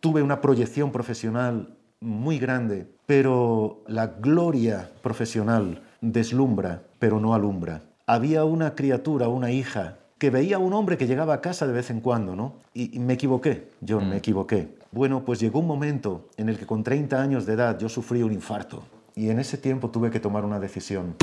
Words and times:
tuve 0.00 0.22
una 0.22 0.40
proyección 0.40 0.90
profesional 0.90 1.76
muy 2.00 2.38
grande, 2.38 2.86
pero 3.06 3.82
la 3.86 4.06
gloria 4.06 4.90
profesional 5.02 5.82
deslumbra, 6.00 6.82
pero 6.98 7.20
no 7.20 7.34
alumbra. 7.34 7.82
Había 8.06 8.44
una 8.44 8.74
criatura, 8.74 9.28
una 9.28 9.52
hija, 9.52 9.98
que 10.18 10.30
veía 10.30 10.56
a 10.56 10.58
un 10.58 10.72
hombre 10.72 10.98
que 10.98 11.06
llegaba 11.06 11.34
a 11.34 11.40
casa 11.40 11.66
de 11.66 11.72
vez 11.72 11.90
en 11.90 12.00
cuando, 12.00 12.34
¿no? 12.34 12.54
Y, 12.74 12.98
me 12.98 13.14
equivoqué, 13.14 13.68
John, 13.86 14.08
me 14.08 14.16
mm. 14.16 14.18
equivoqué. 14.18 14.68
Bueno, 14.92 15.24
pues 15.24 15.38
llegó 15.40 15.60
un 15.60 15.66
momento 15.66 16.28
en 16.36 16.48
el 16.48 16.58
que 16.58 16.66
con 16.66 16.82
30 16.82 17.20
años 17.20 17.46
de 17.46 17.54
edad 17.54 17.78
yo 17.78 17.88
sufrí 17.88 18.22
un 18.22 18.32
infarto 18.32 18.82
y 19.14 19.30
en 19.30 19.38
ese 19.38 19.56
tiempo 19.56 19.90
tuve 19.90 20.10
que 20.10 20.20
tomar 20.20 20.44
una 20.44 20.58
decisión. 20.58 21.16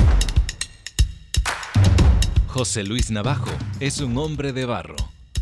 José 2.46 2.82
Luis 2.82 3.10
Navajo 3.10 3.50
es 3.78 4.00
un 4.00 4.16
hombre 4.16 4.52
de 4.52 4.64
barro. 4.64 4.96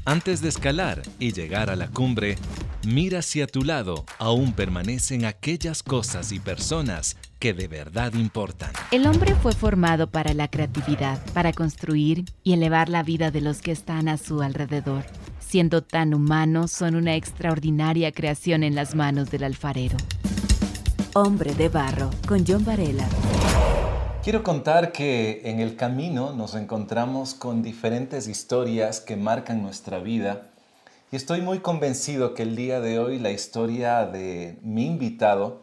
Antes 0.08 0.40
de 0.40 0.48
escalar 0.48 1.02
y 1.18 1.32
llegar 1.32 1.68
a 1.68 1.74
la 1.74 1.88
cumbre, 1.88 2.36
mira 2.86 3.18
hacia 3.18 3.48
tu 3.48 3.64
lado, 3.64 4.04
aún 4.20 4.52
permanecen 4.52 5.24
aquellas 5.24 5.82
cosas 5.82 6.30
y 6.30 6.38
personas 6.38 7.16
que 7.40 7.52
de 7.52 7.66
verdad 7.66 8.14
importan. 8.14 8.70
El 8.92 9.08
hombre 9.08 9.34
fue 9.34 9.52
formado 9.52 10.08
para 10.08 10.32
la 10.32 10.46
creatividad, 10.46 11.20
para 11.32 11.52
construir 11.52 12.24
y 12.44 12.52
elevar 12.52 12.88
la 12.88 13.02
vida 13.02 13.32
de 13.32 13.40
los 13.40 13.60
que 13.60 13.72
están 13.72 14.06
a 14.06 14.16
su 14.16 14.42
alrededor. 14.42 15.04
Siendo 15.40 15.82
tan 15.82 16.14
humanos, 16.14 16.70
son 16.70 16.94
una 16.94 17.16
extraordinaria 17.16 18.12
creación 18.12 18.62
en 18.62 18.76
las 18.76 18.94
manos 18.94 19.32
del 19.32 19.42
alfarero. 19.42 19.96
Hombre 21.14 21.52
de 21.52 21.68
Barro, 21.68 22.12
con 22.28 22.44
John 22.46 22.64
Varela. 22.64 23.08
Quiero 24.26 24.42
contar 24.42 24.90
que 24.90 25.42
en 25.44 25.60
el 25.60 25.76
camino 25.76 26.32
nos 26.32 26.56
encontramos 26.56 27.32
con 27.34 27.62
diferentes 27.62 28.26
historias 28.26 29.00
que 29.00 29.14
marcan 29.14 29.62
nuestra 29.62 30.00
vida 30.00 30.48
y 31.12 31.16
estoy 31.16 31.42
muy 31.42 31.60
convencido 31.60 32.34
que 32.34 32.42
el 32.42 32.56
día 32.56 32.80
de 32.80 32.98
hoy 32.98 33.20
la 33.20 33.30
historia 33.30 34.04
de 34.04 34.58
mi 34.62 34.84
invitado 34.84 35.60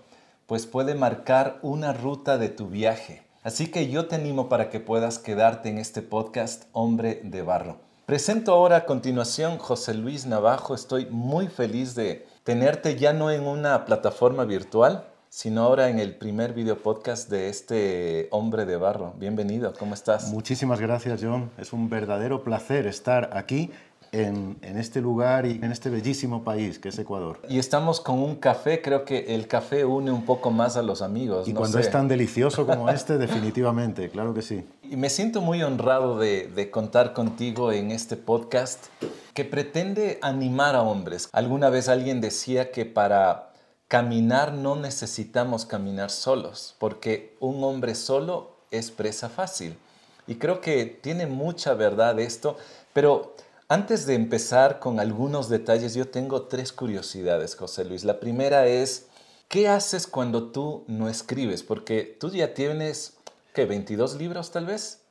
pues 0.47 0.65
puede 0.65 0.95
marcar 0.95 1.59
una 1.61 1.91
ruta 1.91 2.37
de 2.37 2.47
tu 2.47 2.69
viaje. 2.69 3.23
Así 3.43 3.67
que 3.67 3.89
yo 3.89 4.05
te 4.05 4.15
animo 4.15 4.47
para 4.47 4.69
que 4.69 4.79
puedas 4.79 5.19
quedarte 5.19 5.67
en 5.67 5.77
este 5.77 6.01
podcast 6.01 6.63
Hombre 6.71 7.19
de 7.21 7.41
Barro. 7.41 7.79
Presento 8.05 8.53
ahora 8.53 8.77
a 8.77 8.85
continuación 8.85 9.57
José 9.57 9.93
Luis 9.93 10.25
Navajo. 10.25 10.73
Estoy 10.73 11.07
muy 11.07 11.47
feliz 11.47 11.95
de 11.95 12.25
tenerte 12.45 12.95
ya 12.95 13.11
no 13.11 13.29
en 13.29 13.45
una 13.45 13.83
plataforma 13.83 14.45
virtual, 14.45 15.03
sino 15.33 15.63
ahora 15.63 15.89
en 15.89 15.97
el 15.97 16.13
primer 16.13 16.53
video 16.53 16.77
podcast 16.77 17.27
de 17.27 17.49
este 17.49 18.27
hombre 18.29 18.67
de 18.67 18.77
barro. 18.77 19.15
Bienvenido, 19.17 19.73
¿cómo 19.79 19.95
estás? 19.95 20.31
Muchísimas 20.31 20.79
gracias, 20.79 21.21
John. 21.23 21.49
Es 21.57 21.73
un 21.73 21.89
verdadero 21.89 22.43
placer 22.43 22.85
estar 22.85 23.31
aquí 23.33 23.71
en, 24.11 24.57
este 24.61 25.01
lugar 25.01 25.47
y 25.47 25.53
en 25.53 25.71
este 25.71 25.89
bellísimo 25.89 26.43
país 26.43 26.77
que 26.77 26.89
es 26.89 26.99
Ecuador. 26.99 27.39
Y 27.49 27.57
estamos 27.57 27.99
con 27.99 28.19
un 28.19 28.35
café, 28.35 28.83
creo 28.83 29.05
que 29.05 29.33
el 29.33 29.47
café 29.47 29.85
une 29.85 30.11
un 30.11 30.23
poco 30.23 30.51
más 30.51 30.77
a 30.77 30.83
los 30.83 31.01
amigos. 31.01 31.47
Y 31.47 31.53
cuando 31.53 31.79
es 31.79 31.89
tan 31.89 32.07
delicioso 32.07 32.67
como 32.67 32.87
este, 32.89 33.17
definitivamente, 33.17 34.09
claro 34.09 34.35
que 34.35 34.43
sí. 34.43 34.63
Y 34.83 34.97
me 34.97 35.09
siento 35.09 35.41
muy 35.41 35.63
honrado 35.63 36.19
de, 36.19 36.47
de 36.47 36.69
contar 36.69 37.13
contigo 37.13 37.71
en 37.71 37.89
este 37.89 38.17
podcast 38.17 38.85
que 39.33 39.45
pretende 39.45 40.19
animar 40.21 40.75
a 40.75 40.83
hombres. 40.83 41.27
Alguna 41.31 41.71
vez 41.71 41.89
alguien 41.89 42.21
decía 42.21 42.69
que 42.69 42.85
para 42.85 43.52
caminar 43.93 44.53
no 44.53 44.75
necesitamos 44.75 45.67
caminar 45.67 46.09
solos, 46.09 46.73
porque 46.79 47.37
un 47.39 47.63
hombre 47.63 47.93
solo 47.93 48.55
es 48.71 48.89
presa 48.89 49.29
fácil. 49.29 49.77
Y 50.25 50.37
creo 50.37 50.61
que 50.61 50.85
tiene 50.85 51.27
mucha 51.27 51.75
verdad 51.75 52.19
esto, 52.19 52.57
pero 52.91 53.35
antes 53.67 54.07
de 54.07 54.15
empezar 54.15 54.79
con 54.79 54.99
algunos 54.99 55.47
detalles, 55.47 55.93
yo 55.93 56.07
tengo 56.07 56.47
tres 56.47 56.73
curiosidades, 56.73 57.55
José 57.55 57.85
Luis. 57.85 58.03
La 58.03 58.19
primera 58.19 58.65
es, 58.65 59.09
¿qué 59.47 59.67
haces 59.67 60.07
cuando 60.07 60.49
tú 60.49 60.85
no 60.87 61.07
escribes? 61.07 61.61
Porque 61.61 62.17
tú 62.19 62.31
ya 62.31 62.55
tienes, 62.55 63.13
¿qué? 63.53 63.69
¿22 63.69 64.17
libros 64.17 64.49
tal 64.49 64.65
vez? 64.65 65.01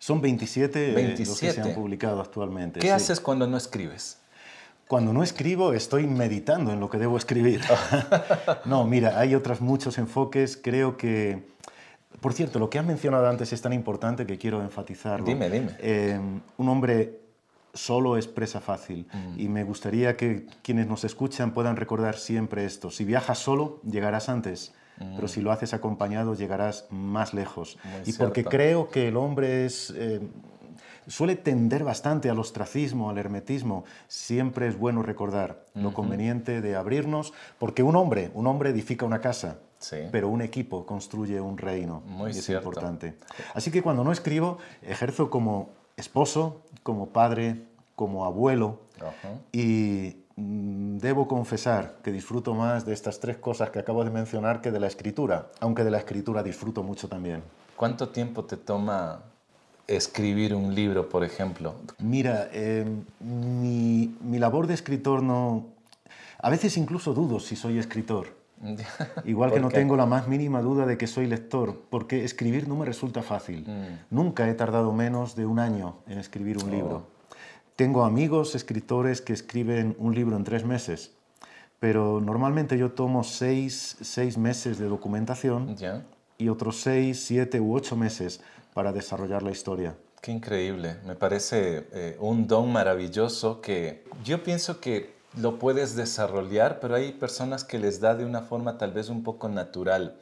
Son 0.00 0.20
27, 0.20 0.90
27. 0.94 1.30
los 1.30 1.38
que 1.38 1.52
se 1.52 1.60
han 1.60 1.74
publicado 1.76 2.20
actualmente. 2.20 2.80
¿Qué 2.80 2.90
haces 2.90 3.20
cuando 3.20 3.46
no 3.46 3.56
escribes? 3.56 4.18
Cuando 4.92 5.14
no 5.14 5.22
escribo, 5.22 5.72
estoy 5.72 6.06
meditando 6.06 6.70
en 6.70 6.78
lo 6.78 6.90
que 6.90 6.98
debo 6.98 7.16
escribir. 7.16 7.62
no, 8.66 8.84
mira, 8.84 9.18
hay 9.18 9.34
otros 9.34 9.62
muchos 9.62 9.96
enfoques. 9.96 10.58
Creo 10.62 10.98
que, 10.98 11.44
por 12.20 12.34
cierto, 12.34 12.58
lo 12.58 12.68
que 12.68 12.78
has 12.78 12.84
mencionado 12.84 13.26
antes 13.26 13.54
es 13.54 13.62
tan 13.62 13.72
importante 13.72 14.26
que 14.26 14.36
quiero 14.36 14.60
enfatizar. 14.60 15.24
Dime, 15.24 15.48
dime. 15.48 15.70
Eh, 15.78 16.20
un 16.58 16.68
hombre 16.68 17.20
solo 17.72 18.18
es 18.18 18.28
presa 18.28 18.60
fácil. 18.60 19.06
Mm. 19.10 19.40
Y 19.40 19.48
me 19.48 19.64
gustaría 19.64 20.14
que 20.14 20.44
quienes 20.60 20.86
nos 20.86 21.04
escuchan 21.04 21.54
puedan 21.54 21.76
recordar 21.76 22.16
siempre 22.16 22.66
esto. 22.66 22.90
Si 22.90 23.06
viajas 23.06 23.38
solo, 23.38 23.80
llegarás 23.90 24.28
antes. 24.28 24.74
Pero 24.98 25.24
mm. 25.24 25.28
si 25.28 25.40
lo 25.40 25.52
haces 25.52 25.72
acompañado, 25.72 26.34
llegarás 26.34 26.86
más 26.90 27.32
lejos. 27.32 27.78
y 28.04 28.12
porque 28.12 28.44
creo 28.44 28.90
que 28.90 29.08
el 29.08 29.16
hombre 29.16 29.64
es, 29.64 29.90
eh, 29.96 30.20
suele 31.06 31.36
tender 31.36 31.84
bastante 31.84 32.30
al 32.30 32.38
ostracismo, 32.38 33.10
al 33.10 33.18
hermetismo, 33.18 33.84
siempre 34.08 34.68
es 34.68 34.78
bueno 34.78 35.02
recordar 35.02 35.64
lo 35.74 35.92
conveniente 35.92 36.60
de 36.60 36.76
abrirnos, 36.76 37.32
porque 37.58 37.82
un 37.82 37.96
hombre, 37.96 38.30
un 38.34 38.46
hombre 38.46 38.70
edifica 38.70 39.06
una 39.06 39.20
casa, 39.20 39.58
pero 40.10 40.28
un 40.28 40.42
equipo 40.42 40.86
construye 40.86 41.40
un 41.40 41.58
reino. 41.58 42.02
Muy 42.06 42.30
es 42.30 42.48
importante. 42.48 43.14
Así 43.54 43.70
que 43.70 43.82
cuando 43.82 44.04
no 44.04 44.12
escribo, 44.12 44.58
ejerzo 44.82 45.30
como 45.30 45.70
esposo, 45.96 46.62
como 46.82 47.08
padre, 47.08 47.62
como 47.96 48.24
abuelo, 48.24 48.80
y 49.50 50.24
mm, 50.36 50.98
debo 50.98 51.26
confesar 51.26 51.98
que 52.02 52.12
disfruto 52.12 52.54
más 52.54 52.86
de 52.86 52.92
estas 52.92 53.18
tres 53.18 53.36
cosas 53.36 53.70
que 53.70 53.80
acabo 53.80 54.04
de 54.04 54.10
mencionar 54.10 54.60
que 54.60 54.70
de 54.70 54.78
la 54.78 54.86
escritura, 54.86 55.50
aunque 55.60 55.84
de 55.84 55.90
la 55.90 55.98
escritura 55.98 56.42
disfruto 56.42 56.82
mucho 56.82 57.08
también. 57.08 57.42
¿Cuánto 57.76 58.10
tiempo 58.10 58.44
te 58.44 58.56
toma 58.56 59.22
escribir 59.86 60.54
un 60.54 60.74
libro, 60.74 61.08
por 61.08 61.24
ejemplo? 61.24 61.74
Mira, 61.98 62.48
em, 62.52 63.04
mi, 63.20 64.16
mi, 64.20 64.38
labor 64.38 64.66
de 64.66 64.74
escritor 64.74 65.22
no... 65.22 65.66
A 66.38 66.50
veces 66.50 66.76
incluso 66.76 67.14
dudo 67.14 67.40
si 67.40 67.56
soy 67.56 67.78
escritor. 67.78 68.34
Igual 69.24 69.52
que 69.52 69.60
no 69.60 69.70
tengo 69.70 69.96
la 69.96 70.06
más 70.06 70.28
mínima 70.28 70.62
duda 70.62 70.86
de 70.86 70.96
que 70.96 71.06
soy 71.06 71.26
lector, 71.26 71.82
porque 71.90 72.24
escribir 72.24 72.68
no 72.68 72.76
me 72.76 72.84
resulta 72.84 73.22
fácil. 73.22 73.64
Mm. 73.66 74.14
Nunca 74.14 74.48
he 74.48 74.54
tardado 74.54 74.92
menos 74.92 75.34
de 75.34 75.46
un 75.46 75.58
año 75.58 75.96
en 76.06 76.18
escribir 76.18 76.62
un 76.62 76.70
libro. 76.70 76.96
Oh. 76.96 77.12
Tengo 77.76 78.04
amigos 78.04 78.54
escritores 78.54 79.20
que 79.20 79.32
escriben 79.32 79.96
un 79.98 80.14
libro 80.14 80.36
en 80.36 80.44
tres 80.44 80.64
meses, 80.64 81.12
pero 81.80 82.20
normalmente 82.20 82.78
yo 82.78 82.92
tomo 82.92 83.24
seis, 83.24 83.96
seis 84.00 84.38
meses 84.38 84.78
de 84.78 84.86
documentación 84.86 85.74
y 86.42 86.48
otros 86.48 86.80
seis, 86.80 87.24
siete 87.24 87.60
u 87.60 87.74
ocho 87.74 87.96
meses 87.96 88.40
para 88.74 88.92
desarrollar 88.92 89.42
la 89.42 89.50
historia. 89.50 89.94
Qué 90.20 90.32
increíble, 90.32 90.96
me 91.06 91.14
parece 91.14 91.86
eh, 91.92 92.16
un 92.20 92.46
don 92.46 92.72
maravilloso 92.72 93.60
que 93.60 94.04
yo 94.24 94.42
pienso 94.42 94.80
que 94.80 95.14
lo 95.36 95.58
puedes 95.58 95.96
desarrollar, 95.96 96.80
pero 96.80 96.94
hay 96.94 97.12
personas 97.12 97.64
que 97.64 97.78
les 97.78 98.00
da 98.00 98.14
de 98.14 98.24
una 98.24 98.42
forma 98.42 98.78
tal 98.78 98.92
vez 98.92 99.08
un 99.08 99.22
poco 99.22 99.48
natural. 99.48 100.16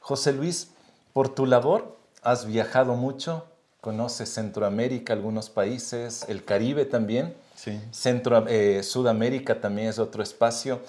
José 0.00 0.32
Luis, 0.32 0.70
por 1.12 1.34
tu 1.34 1.46
labor 1.46 1.96
has 2.22 2.46
viajado 2.46 2.94
mucho, 2.94 3.46
conoces 3.80 4.32
Centroamérica, 4.34 5.12
algunos 5.12 5.48
países, 5.48 6.26
el 6.28 6.44
Caribe 6.44 6.84
también. 6.84 7.34
Sí. 7.54 7.80
Centro, 7.92 8.46
eh, 8.48 8.82
Sudamérica 8.82 9.60
también 9.60 9.88
es 9.88 9.98
otro 9.98 10.22
espacio. 10.22 10.80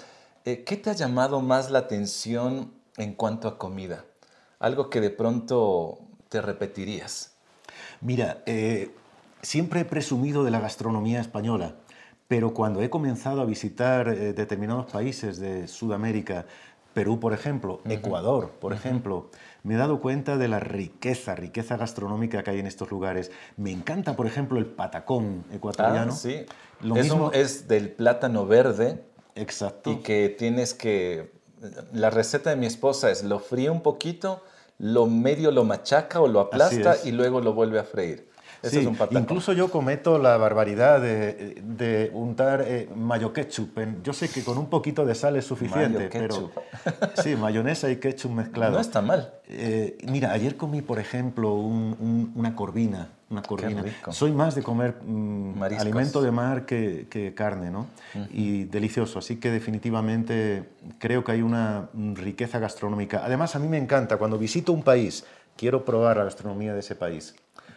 Eh, 0.43 0.63
¿Qué 0.63 0.75
te 0.77 0.89
ha 0.89 0.93
llamado 0.93 1.41
más 1.41 1.71
la 1.71 1.79
atención 1.79 2.73
en 2.97 3.13
cuanto 3.13 3.47
a 3.47 3.57
comida? 3.57 4.03
Algo 4.59 4.89
que 4.89 5.01
de 5.01 5.09
pronto 5.09 5.99
te 6.29 6.41
repetirías? 6.41 7.35
Mira, 8.01 8.43
eh, 8.45 8.91
siempre 9.41 9.81
he 9.81 9.85
presumido 9.85 10.43
de 10.43 10.51
la 10.51 10.59
gastronomía 10.59 11.21
española, 11.21 11.75
pero 12.27 12.53
cuando 12.53 12.81
he 12.81 12.89
comenzado 12.89 13.41
a 13.41 13.45
visitar 13.45 14.09
eh, 14.09 14.33
determinados 14.33 14.91
países 14.91 15.39
de 15.39 15.67
Sudamérica, 15.67 16.45
Perú, 16.93 17.19
por 17.19 17.31
ejemplo, 17.31 17.79
Ecuador, 17.85 18.53
por 18.59 18.73
ejemplo, 18.73 19.29
me 19.61 19.75
he 19.75 19.77
dado 19.77 20.01
cuenta 20.01 20.35
de 20.35 20.47
la 20.47 20.59
riqueza, 20.59 21.35
riqueza 21.35 21.77
gastronómica 21.77 22.41
que 22.41 22.49
hay 22.49 22.59
en 22.59 22.65
estos 22.65 22.89
lugares. 22.89 23.31
Me 23.55 23.71
encanta, 23.71 24.15
por 24.15 24.25
ejemplo, 24.25 24.57
el 24.57 24.65
patacón 24.65 25.45
ecuatoriano. 25.53 26.11
Ah, 26.11 26.15
sí. 26.15 26.47
Lo 26.81 26.95
mismo... 26.95 27.31
es 27.33 27.67
del 27.67 27.91
plátano 27.91 28.47
verde. 28.47 29.03
Exacto. 29.35 29.91
Y 29.91 29.97
que 29.97 30.29
tienes 30.29 30.73
que... 30.73 31.36
La 31.93 32.09
receta 32.09 32.51
de 32.51 32.55
mi 32.55 32.65
esposa 32.65 33.09
es 33.11 33.23
lo 33.23 33.39
fríe 33.39 33.69
un 33.69 33.81
poquito, 33.81 34.43
lo 34.79 35.07
medio 35.07 35.51
lo 35.51 35.63
machaca 35.63 36.21
o 36.21 36.27
lo 36.27 36.39
aplasta 36.39 36.97
y 37.03 37.11
luego 37.11 37.41
lo 37.41 37.53
vuelve 37.53 37.79
a 37.79 37.83
freír. 37.83 38.27
Eso 38.63 38.79
es 38.79 38.87
un 38.87 38.97
incluso 39.11 39.53
yo 39.53 39.69
cometo 39.69 40.17
la 40.17 40.35
barbaridad 40.37 40.99
de, 40.99 42.11
untar 42.13 42.63
eh, 42.65 42.89
mayo 42.95 43.31
ketchup. 43.31 43.77
yo 44.03 44.13
sé 44.13 44.29
que 44.29 44.43
con 44.43 44.57
un 44.57 44.67
poquito 44.67 45.05
de 45.05 45.13
sal 45.13 45.35
es 45.35 45.45
suficiente, 45.45 46.09
pero 46.11 46.51
sí, 47.21 47.35
mayonesa 47.35 47.89
y 47.89 47.97
ketchup 47.97 48.31
mezclado. 48.31 48.73
No 48.73 48.79
está 48.79 49.01
mal. 49.01 49.33
Eh, 49.47 49.97
mira, 50.07 50.31
ayer 50.31 50.57
comí, 50.57 50.81
por 50.81 50.99
ejemplo, 50.99 51.53
una 51.53 52.55
corvina 52.55 53.09
una 53.29 53.41
corvina. 53.41 53.83
Soy 54.11 54.31
más 54.31 54.55
de 54.55 54.63
comer 54.63 54.95
mm, 55.05 55.61
alimento 55.61 56.21
de 56.21 56.31
mar 56.31 56.65
que, 56.65 57.33
carne, 57.35 57.71
¿no? 57.71 57.87
Y 58.31 58.65
delicioso, 58.65 59.19
así 59.19 59.37
que 59.37 59.51
definitivamente 59.51 60.63
creo 60.97 61.23
que 61.23 61.33
hay 61.33 61.41
una 61.41 61.89
riqueza 62.13 62.59
gastronómica. 62.59 63.21
Además, 63.23 63.55
a 63.55 63.59
mí 63.59 63.67
me 63.67 63.77
encanta, 63.77 64.17
cuando 64.17 64.37
visito 64.37 64.71
un 64.71 64.83
país, 64.83 65.25
quiero 65.57 65.83
probar 65.83 66.17
la 66.17 66.23
gastronomía 66.25 66.73
de 66.73 66.79
ese 66.79 66.95
país. 66.95 67.35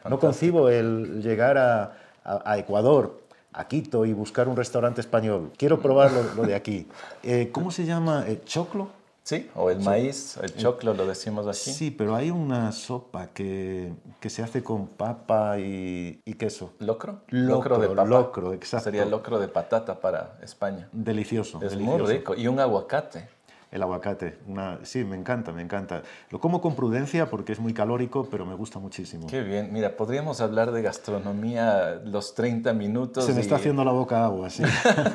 No 0.08 0.18
concibo 0.18 0.68
el 0.68 1.22
llegar 1.22 1.58
a, 1.58 2.58
Ecuador, 2.58 3.20
a 3.52 3.66
Quito 3.66 4.06
y 4.06 4.12
buscar 4.12 4.48
un 4.48 4.56
restaurante 4.56 5.00
español. 5.00 5.52
Quiero 5.56 5.80
probar 5.80 6.12
lo, 6.36 6.44
de 6.44 6.54
aquí. 6.54 6.86
Eh, 7.22 7.50
¿Cómo 7.52 7.70
se 7.70 7.84
llama? 7.84 8.24
Eh, 8.26 8.42
¿Choclo? 8.44 8.99
Sí, 9.22 9.48
o 9.54 9.70
el 9.70 9.80
maíz, 9.80 10.38
el 10.42 10.56
choclo, 10.56 10.94
lo 10.94 11.06
decimos 11.06 11.46
así. 11.46 11.72
Sí, 11.72 11.90
pero 11.90 12.14
hay 12.16 12.30
una 12.30 12.72
sopa 12.72 13.28
que, 13.28 13.92
que 14.18 14.30
se 14.30 14.42
hace 14.42 14.62
con 14.62 14.86
papa 14.88 15.58
y, 15.58 16.20
y 16.24 16.34
queso. 16.34 16.72
¿Locro? 16.78 17.20
Locro, 17.28 17.78
de 17.78 17.88
papa. 17.88 18.04
Locro, 18.06 18.52
exacto. 18.54 18.84
Sería 18.84 19.04
locro 19.04 19.38
de 19.38 19.48
patata 19.48 20.00
para 20.00 20.38
España. 20.42 20.88
Delicioso. 20.92 21.60
Es 21.62 21.76
muy 21.76 22.00
rico. 22.02 22.34
Y 22.34 22.48
un 22.48 22.58
aguacate. 22.58 23.28
El 23.70 23.82
aguacate, 23.82 24.36
una, 24.48 24.80
sí, 24.82 25.04
me 25.04 25.16
encanta, 25.16 25.52
me 25.52 25.62
encanta. 25.62 26.02
Lo 26.30 26.40
como 26.40 26.60
con 26.60 26.74
prudencia 26.74 27.30
porque 27.30 27.52
es 27.52 27.60
muy 27.60 27.72
calórico, 27.72 28.26
pero 28.28 28.44
me 28.44 28.54
gusta 28.54 28.80
muchísimo. 28.80 29.28
Qué 29.28 29.42
bien, 29.42 29.72
mira, 29.72 29.96
podríamos 29.96 30.40
hablar 30.40 30.72
de 30.72 30.82
gastronomía 30.82 32.00
los 32.04 32.34
30 32.34 32.72
minutos. 32.72 33.24
Se 33.24 33.32
me 33.32 33.40
está 33.40 33.56
haciendo 33.56 33.84
la 33.84 33.92
boca 33.92 34.24
agua, 34.24 34.50
sí. 34.50 34.64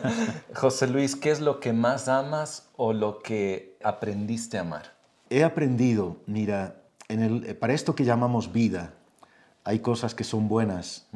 José 0.55 0.87
Luis, 0.87 1.17
¿qué 1.17 1.31
es 1.31 1.41
lo 1.41 1.59
que 1.59 1.73
más 1.73 2.07
amas 2.07 2.69
o 2.77 2.93
lo 2.93 3.19
que 3.19 3.77
aprendiste 3.83 4.57
a 4.57 4.61
amar? 4.61 4.93
He 5.29 5.43
aprendido, 5.43 6.17
mira, 6.25 6.77
en 7.09 7.21
el, 7.23 7.57
para 7.57 7.73
esto 7.73 7.93
que 7.93 8.05
llamamos 8.05 8.53
vida, 8.53 8.93
hay 9.65 9.79
cosas 9.79 10.15
que 10.15 10.23
son 10.23 10.47
buenas, 10.47 11.07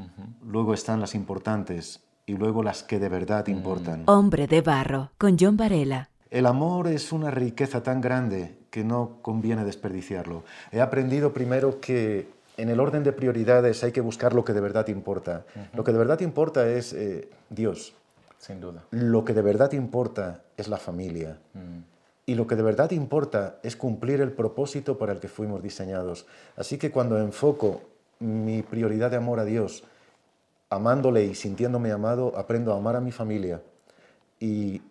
luego 0.44 0.74
están 0.74 1.00
las 1.00 1.16
importantes 1.16 2.02
y 2.26 2.34
luego 2.34 2.64
las 2.64 2.84
que 2.84 3.00
de 3.00 3.08
verdad 3.08 3.48
importan. 3.48 4.04
Hombre 4.08 4.48
de 4.48 4.62
barro, 4.62 5.12
con 5.18 5.38
John 5.40 5.56
Varela. 5.56 6.10
El 6.32 6.46
amor 6.46 6.88
es 6.88 7.12
una 7.12 7.32
riqueza 7.32 7.82
tan 7.82 8.02
grande 8.02 8.56
que 8.70 8.84
no 8.84 9.18
conviene 9.22 9.66
desperdiciarlo. 9.66 10.44
He 10.72 10.80
aprendido 10.80 11.34
primero 11.34 11.80
que 11.80 12.28
en 12.58 12.70
el 12.70 12.80
orden 12.80 13.04
de 13.04 13.14
prioridades 13.14 13.84
hay 13.84 13.92
que 13.92 14.02
buscar 14.02 14.34
lo 14.34 14.44
que 14.44 14.54
de 14.54 14.62
verdad 14.62 14.88
importa. 14.90 15.46
Lo 15.74 15.84
que 15.84 15.92
de 15.92 15.98
verdad 15.98 16.20
importa 16.20 16.68
es 16.68 16.94
eh, 16.94 17.30
Dios. 17.50 17.94
Sin 18.38 18.62
duda. 18.62 18.84
Lo 18.92 19.26
que 19.26 19.34
de 19.34 19.42
verdad 19.42 19.72
importa 19.72 20.44
es 20.56 20.68
la 20.68 20.78
familia. 20.78 21.40
Mm. 21.54 21.80
Y 22.28 22.36
lo 22.36 22.46
que 22.46 22.56
de 22.56 22.62
verdad 22.62 22.92
importa 22.92 23.58
es 23.64 23.76
cumplir 23.76 24.22
el 24.22 24.32
propósito 24.32 25.00
para 25.00 25.14
el 25.14 25.20
que 25.20 25.28
fuimos 25.28 25.64
diseñados. 25.64 26.28
Así 26.56 26.78
que 26.78 26.92
cuando 26.92 27.18
enfoco 27.18 27.82
mi 28.20 28.62
prioridad 28.62 29.10
de 29.10 29.18
amor 29.18 29.40
a 29.40 29.46
Dios, 29.46 29.84
amándole 30.70 31.26
y 31.26 31.34
sintiéndome 31.34 31.92
amado, 31.92 32.38
aprendo 32.38 32.74
a 32.74 32.78
amar 32.78 32.96
a 32.96 33.02
mi 33.02 33.12
familia 33.12 33.62
y 34.40 34.82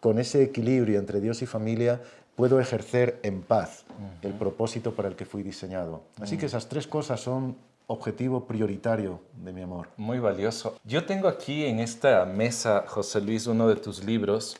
con 0.00 0.18
ese 0.18 0.42
equilibrio 0.42 0.98
entre 0.98 1.20
Dios 1.20 1.42
y 1.42 1.46
familia, 1.46 2.00
puedo 2.36 2.60
ejercer 2.60 3.18
en 3.22 3.42
paz 3.42 3.84
el 4.22 4.32
propósito 4.32 4.94
para 4.94 5.08
el 5.08 5.16
que 5.16 5.24
fui 5.24 5.42
diseñado. 5.42 6.02
Así 6.20 6.38
que 6.38 6.46
esas 6.46 6.68
tres 6.68 6.86
cosas 6.86 7.20
son 7.20 7.56
objetivo 7.88 8.46
prioritario 8.46 9.20
de 9.42 9.52
mi 9.52 9.62
amor. 9.62 9.88
Muy 9.96 10.18
valioso. 10.18 10.78
Yo 10.84 11.04
tengo 11.04 11.26
aquí 11.26 11.64
en 11.64 11.80
esta 11.80 12.24
mesa, 12.26 12.84
José 12.86 13.20
Luis, 13.20 13.46
uno 13.46 13.66
de 13.66 13.76
tus 13.76 14.04
libros. 14.04 14.58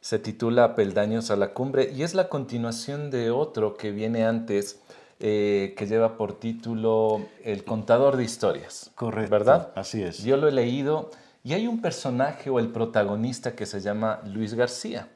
Se 0.00 0.18
titula 0.18 0.74
Peldaños 0.74 1.30
a 1.30 1.36
la 1.36 1.52
cumbre 1.52 1.92
y 1.94 2.02
es 2.02 2.14
la 2.14 2.28
continuación 2.28 3.10
de 3.10 3.30
otro 3.30 3.76
que 3.76 3.90
viene 3.92 4.24
antes, 4.24 4.80
eh, 5.20 5.74
que 5.76 5.86
lleva 5.86 6.16
por 6.16 6.40
título 6.40 7.26
El 7.44 7.64
contador 7.64 8.16
de 8.16 8.24
historias. 8.24 8.90
Correcto. 8.94 9.30
¿Verdad? 9.30 9.72
Así 9.76 10.02
es. 10.02 10.24
Yo 10.24 10.38
lo 10.38 10.48
he 10.48 10.52
leído 10.52 11.10
y 11.42 11.54
hay 11.54 11.66
un 11.66 11.80
personaje 11.80 12.50
o 12.50 12.58
el 12.58 12.68
protagonista 12.68 13.54
que 13.54 13.66
se 13.66 13.80
llama 13.80 14.20
Luis 14.26 14.54
García. 14.54 15.08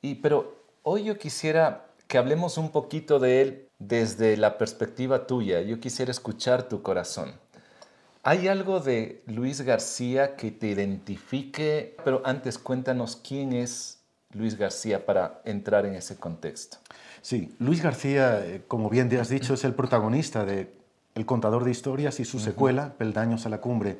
Y, 0.00 0.16
pero 0.16 0.56
hoy 0.82 1.04
yo 1.04 1.18
quisiera 1.18 1.86
que 2.08 2.18
hablemos 2.18 2.58
un 2.58 2.70
poquito 2.70 3.18
de 3.18 3.42
él 3.42 3.68
desde 3.78 4.36
la 4.36 4.58
perspectiva 4.58 5.26
tuya. 5.26 5.60
Yo 5.60 5.80
quisiera 5.80 6.10
escuchar 6.10 6.64
tu 6.64 6.82
corazón. 6.82 7.32
¿Hay 8.22 8.48
algo 8.48 8.80
de 8.80 9.22
Luis 9.26 9.62
García 9.62 10.36
que 10.36 10.50
te 10.50 10.68
identifique? 10.68 11.96
Pero 12.04 12.22
antes 12.24 12.56
cuéntanos 12.58 13.16
quién 13.16 13.52
es 13.52 13.98
Luis 14.32 14.56
García 14.56 15.04
para 15.04 15.40
entrar 15.44 15.86
en 15.86 15.94
ese 15.94 16.16
contexto. 16.16 16.78
Sí, 17.20 17.54
Luis 17.58 17.82
García, 17.82 18.44
eh, 18.44 18.62
como 18.66 18.88
bien 18.90 19.08
te 19.08 19.18
has 19.18 19.28
dicho, 19.28 19.54
es 19.54 19.64
el 19.64 19.74
protagonista 19.74 20.44
de 20.44 20.72
El 21.14 21.26
contador 21.26 21.64
de 21.64 21.70
historias 21.70 22.20
y 22.20 22.24
su 22.24 22.38
secuela, 22.40 22.94
Peldaños 22.96 23.44
a 23.44 23.48
la 23.50 23.60
cumbre. 23.60 23.98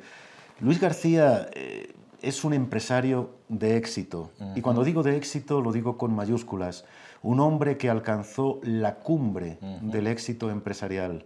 Luis 0.59 0.79
García 0.79 1.49
eh, 1.53 1.93
es 2.21 2.43
un 2.43 2.53
empresario 2.53 3.31
de 3.49 3.77
éxito. 3.77 4.31
Y 4.55 4.61
cuando 4.61 4.83
digo 4.83 5.03
de 5.03 5.17
éxito, 5.17 5.61
lo 5.61 5.71
digo 5.71 5.97
con 5.97 6.15
mayúsculas. 6.15 6.85
Un 7.21 7.39
hombre 7.39 7.77
que 7.77 7.89
alcanzó 7.89 8.59
la 8.63 8.95
cumbre 8.95 9.59
del 9.81 10.07
éxito 10.07 10.49
empresarial. 10.49 11.25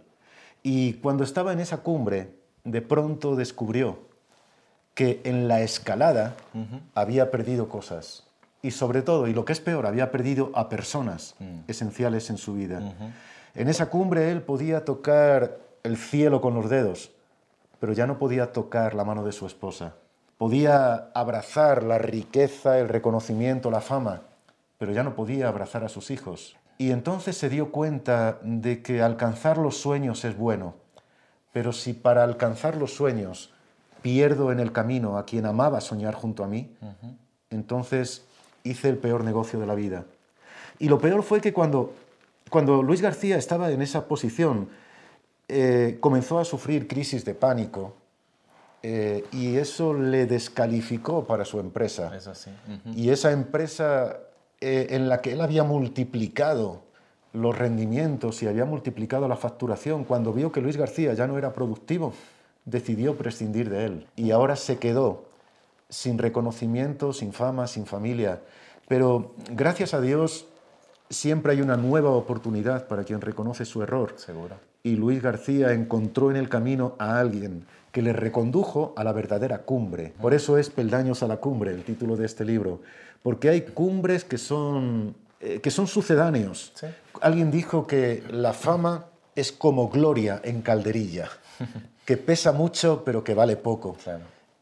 Y 0.62 0.94
cuando 0.94 1.24
estaba 1.24 1.52
en 1.52 1.60
esa 1.60 1.78
cumbre, 1.78 2.34
de 2.64 2.82
pronto 2.82 3.36
descubrió 3.36 4.08
que 4.94 5.20
en 5.24 5.46
la 5.46 5.60
escalada 5.60 6.34
había 6.94 7.30
perdido 7.30 7.68
cosas. 7.68 8.24
Y 8.60 8.72
sobre 8.72 9.02
todo, 9.02 9.28
y 9.28 9.32
lo 9.32 9.44
que 9.44 9.52
es 9.52 9.60
peor, 9.60 9.86
había 9.86 10.10
perdido 10.10 10.50
a 10.54 10.68
personas 10.68 11.36
mm. 11.38 11.60
esenciales 11.68 12.28
en 12.30 12.38
su 12.38 12.54
vida. 12.54 12.82
En 13.54 13.68
esa 13.68 13.88
cumbre 13.88 14.32
él 14.32 14.42
podía 14.42 14.84
tocar 14.84 15.58
el 15.84 15.96
cielo 15.96 16.40
con 16.40 16.54
los 16.54 16.68
dedos, 16.68 17.12
pero 17.80 17.92
ya 17.92 18.06
no 18.06 18.18
podía 18.18 18.52
tocar 18.52 18.94
la 18.94 19.04
mano 19.04 19.24
de 19.24 19.32
su 19.32 19.46
esposa. 19.46 19.94
Podía 20.36 21.10
abrazar 21.14 21.82
la 21.82 21.98
riqueza, 21.98 22.78
el 22.78 22.88
reconocimiento, 22.88 23.70
la 23.70 23.80
fama, 23.80 24.22
pero 24.78 24.92
ya 24.92 25.02
no 25.02 25.14
podía 25.14 25.48
abrazar 25.48 25.84
a 25.84 25.88
sus 25.88 26.10
hijos. 26.10 26.56
Y 26.78 26.92
entonces 26.92 27.36
se 27.36 27.48
dio 27.48 27.72
cuenta 27.72 28.38
de 28.42 28.82
que 28.82 29.02
alcanzar 29.02 29.58
los 29.58 29.76
sueños 29.76 30.24
es 30.24 30.36
bueno, 30.36 30.76
pero 31.52 31.72
si 31.72 31.92
para 31.92 32.22
alcanzar 32.22 32.76
los 32.76 32.94
sueños 32.94 33.52
pierdo 34.00 34.52
en 34.52 34.60
el 34.60 34.70
camino 34.70 35.18
a 35.18 35.24
quien 35.24 35.44
amaba 35.46 35.80
soñar 35.80 36.14
junto 36.14 36.44
a 36.44 36.46
mí, 36.46 36.76
entonces 37.50 38.24
hice 38.62 38.88
el 38.88 38.98
peor 38.98 39.24
negocio 39.24 39.58
de 39.58 39.66
la 39.66 39.74
vida. 39.74 40.04
Y 40.78 40.88
lo 40.88 41.00
peor 41.00 41.24
fue 41.24 41.40
que 41.40 41.52
cuando, 41.52 41.94
cuando 42.48 42.82
Luis 42.82 43.02
García 43.02 43.36
estaba 43.36 43.72
en 43.72 43.82
esa 43.82 44.06
posición, 44.06 44.68
eh, 45.48 45.96
comenzó 46.00 46.38
a 46.38 46.44
sufrir 46.44 46.86
crisis 46.86 47.24
de 47.24 47.34
pánico 47.34 47.94
eh, 48.82 49.24
y 49.32 49.56
eso 49.56 49.94
le 49.94 50.26
descalificó 50.26 51.26
para 51.26 51.46
su 51.46 51.58
empresa. 51.58 52.12
Y 52.94 53.08
esa 53.08 53.32
empresa 53.32 54.18
eh, 54.60 54.88
en 54.90 55.08
la 55.08 55.22
que 55.22 55.32
él 55.32 55.40
había 55.40 55.64
multiplicado 55.64 56.82
los 57.32 57.56
rendimientos 57.56 58.42
y 58.42 58.46
había 58.46 58.66
multiplicado 58.66 59.26
la 59.26 59.36
facturación, 59.36 60.04
cuando 60.04 60.34
vio 60.34 60.52
que 60.52 60.60
Luis 60.60 60.76
García 60.76 61.14
ya 61.14 61.26
no 61.26 61.38
era 61.38 61.54
productivo, 61.54 62.12
decidió 62.66 63.16
prescindir 63.16 63.70
de 63.70 63.86
él. 63.86 64.06
Y 64.16 64.30
ahora 64.30 64.54
se 64.54 64.78
quedó 64.78 65.24
sin 65.88 66.18
reconocimiento, 66.18 67.14
sin 67.14 67.32
fama, 67.32 67.66
sin 67.66 67.86
familia. 67.86 68.42
Pero 68.86 69.34
gracias 69.50 69.94
a 69.94 70.00
Dios 70.02 70.46
siempre 71.08 71.52
hay 71.52 71.62
una 71.62 71.78
nueva 71.78 72.10
oportunidad 72.10 72.86
para 72.86 73.04
quien 73.04 73.22
reconoce 73.22 73.64
su 73.64 73.82
error. 73.82 74.12
Seguro 74.16 74.67
y 74.82 74.96
Luis 74.96 75.22
García 75.22 75.72
encontró 75.72 76.30
en 76.30 76.36
el 76.36 76.48
camino 76.48 76.94
a 76.98 77.18
alguien 77.18 77.66
que 77.92 78.02
le 78.02 78.12
recondujo 78.12 78.92
a 78.96 79.04
la 79.04 79.12
verdadera 79.12 79.62
cumbre. 79.62 80.12
Por 80.20 80.34
eso 80.34 80.58
es 80.58 80.70
Peldaños 80.70 81.22
a 81.22 81.26
la 81.26 81.38
cumbre, 81.38 81.72
el 81.72 81.84
título 81.84 82.16
de 82.16 82.26
este 82.26 82.44
libro, 82.44 82.80
porque 83.22 83.48
hay 83.48 83.62
cumbres 83.62 84.24
que 84.24 84.38
son, 84.38 85.14
eh, 85.40 85.60
que 85.60 85.70
son 85.70 85.86
sucedáneos. 85.86 86.72
Alguien 87.20 87.50
dijo 87.50 87.86
que 87.86 88.22
la 88.30 88.52
fama 88.52 89.06
es 89.34 89.52
como 89.52 89.88
gloria 89.88 90.40
en 90.44 90.62
calderilla, 90.62 91.28
que 92.04 92.16
pesa 92.16 92.52
mucho 92.52 93.02
pero 93.04 93.24
que 93.24 93.34
vale 93.34 93.56
poco. 93.56 93.96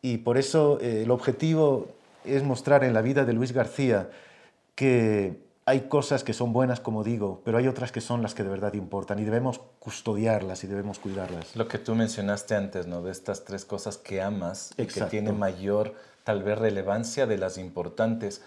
Y 0.03 0.19
por 0.19 0.39
eso 0.39 0.79
eh, 0.81 1.03
el 1.03 1.11
objetivo 1.11 1.89
es 2.25 2.43
mostrar 2.43 2.85
en 2.85 2.95
la 2.95 3.03
vida 3.03 3.25
de 3.25 3.33
Luis 3.33 3.53
García 3.53 4.09
que 4.75 5.46
hay 5.69 5.89
cosas 5.89 6.23
que 6.23 6.33
son 6.33 6.53
buenas, 6.53 6.79
como 6.79 7.03
digo, 7.03 7.43
pero 7.45 7.59
hay 7.59 7.67
otras 7.67 7.91
que 7.91 8.01
son 8.01 8.23
las 8.23 8.35
que 8.35 8.45
de 8.45 8.49
verdad 8.49 8.75
importan 8.75 9.19
y 9.19 9.25
debemos 9.25 9.61
custodiarlas 9.81 10.63
y 10.63 10.69
debemos 10.69 11.01
cuidarlas. 11.01 11.57
Lo 11.57 11.67
que 11.67 11.79
tú 11.79 11.97
mencionaste 11.97 12.55
antes, 12.55 12.87
¿no? 12.87 13.03
De 13.03 13.11
estas 13.11 13.45
tres 13.45 13.65
cosas 13.65 13.99
que 13.99 14.23
amas 14.23 14.73
y 14.79 14.87
que 14.87 15.01
tienen 15.03 15.37
mayor, 15.37 15.95
tal 16.23 16.45
vez, 16.45 16.57
relevancia 16.57 17.27
de 17.27 17.37
las 17.37 17.59
importantes. 17.59 18.43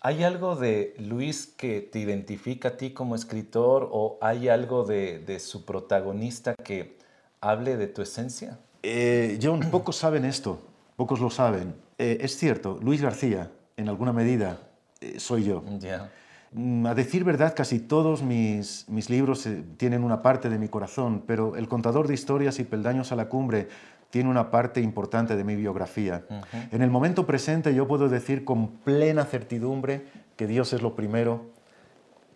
¿Hay 0.00 0.22
algo 0.22 0.54
de 0.54 0.94
Luis 0.98 1.46
que 1.46 1.80
te 1.80 1.98
identifica 1.98 2.68
a 2.68 2.76
ti 2.76 2.92
como 2.92 3.16
escritor 3.16 3.88
o 3.90 4.16
hay 4.20 4.48
algo 4.48 4.84
de, 4.84 5.40
su 5.40 5.64
protagonista 5.64 6.54
que 6.54 6.96
hable 7.40 7.76
de 7.78 7.88
tu 7.88 8.00
esencia? 8.00 8.60
Eh, 8.84 9.40
John, 9.42 9.58
pocos 9.72 9.96
saben 9.96 10.24
esto, 10.24 10.60
pocos 10.94 11.18
lo 11.18 11.30
saben. 11.30 11.74
Eh, 11.98 12.18
es 12.20 12.36
cierto, 12.36 12.78
Luis 12.80 13.02
García, 13.02 13.50
en 13.76 13.88
alguna 13.88 14.12
medida, 14.12 14.60
eh, 15.00 15.18
soy 15.18 15.42
yo. 15.42 15.64
Ya. 15.80 16.12
Mm, 16.52 16.86
a 16.86 16.94
decir 16.94 17.22
verdad, 17.22 17.54
casi 17.54 17.78
todos 17.78 18.22
mis, 18.22 18.84
mis 18.88 19.08
libros 19.08 19.46
eh, 19.46 19.62
tienen 19.76 20.02
una 20.02 20.20
parte 20.20 20.48
de 20.48 20.58
mi 20.58 20.68
corazón, 20.68 21.22
pero 21.26 21.54
El 21.56 21.68
contador 21.68 22.08
de 22.08 22.14
historias 22.14 22.58
y 22.58 22.64
Peldaños 22.64 23.12
a 23.12 23.16
la 23.16 23.28
cumbre 23.28 23.68
tiene 24.10 24.28
una 24.28 24.50
parte 24.50 24.80
importante 24.80 25.36
de 25.36 25.44
mi 25.44 25.54
biografía. 25.54 26.24
En 26.72 26.82
el 26.82 26.90
momento 26.90 27.26
presente 27.26 27.72
yo 27.72 27.86
puedo 27.86 28.08
decir 28.08 28.44
con 28.44 28.68
plena 28.78 29.24
certidumbre 29.24 30.04
que 30.36 30.48
Dios 30.48 30.72
es 30.72 30.82
lo 30.82 30.96
primero, 30.96 31.46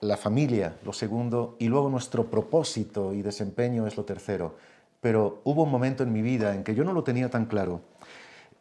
la 0.00 0.16
familia 0.16 0.76
lo 0.84 0.92
segundo 0.92 1.56
y 1.58 1.66
luego 1.66 1.90
nuestro 1.90 2.30
propósito 2.30 3.12
y 3.12 3.22
desempeño 3.22 3.88
es 3.88 3.96
lo 3.96 4.04
tercero. 4.04 4.54
Pero 5.00 5.40
hubo 5.42 5.64
un 5.64 5.70
momento 5.72 6.04
en 6.04 6.12
mi 6.12 6.22
vida 6.22 6.54
en 6.54 6.62
que 6.62 6.76
yo 6.76 6.84
no 6.84 6.92
lo 6.92 7.02
tenía 7.02 7.28
tan 7.28 7.46
claro. 7.46 7.80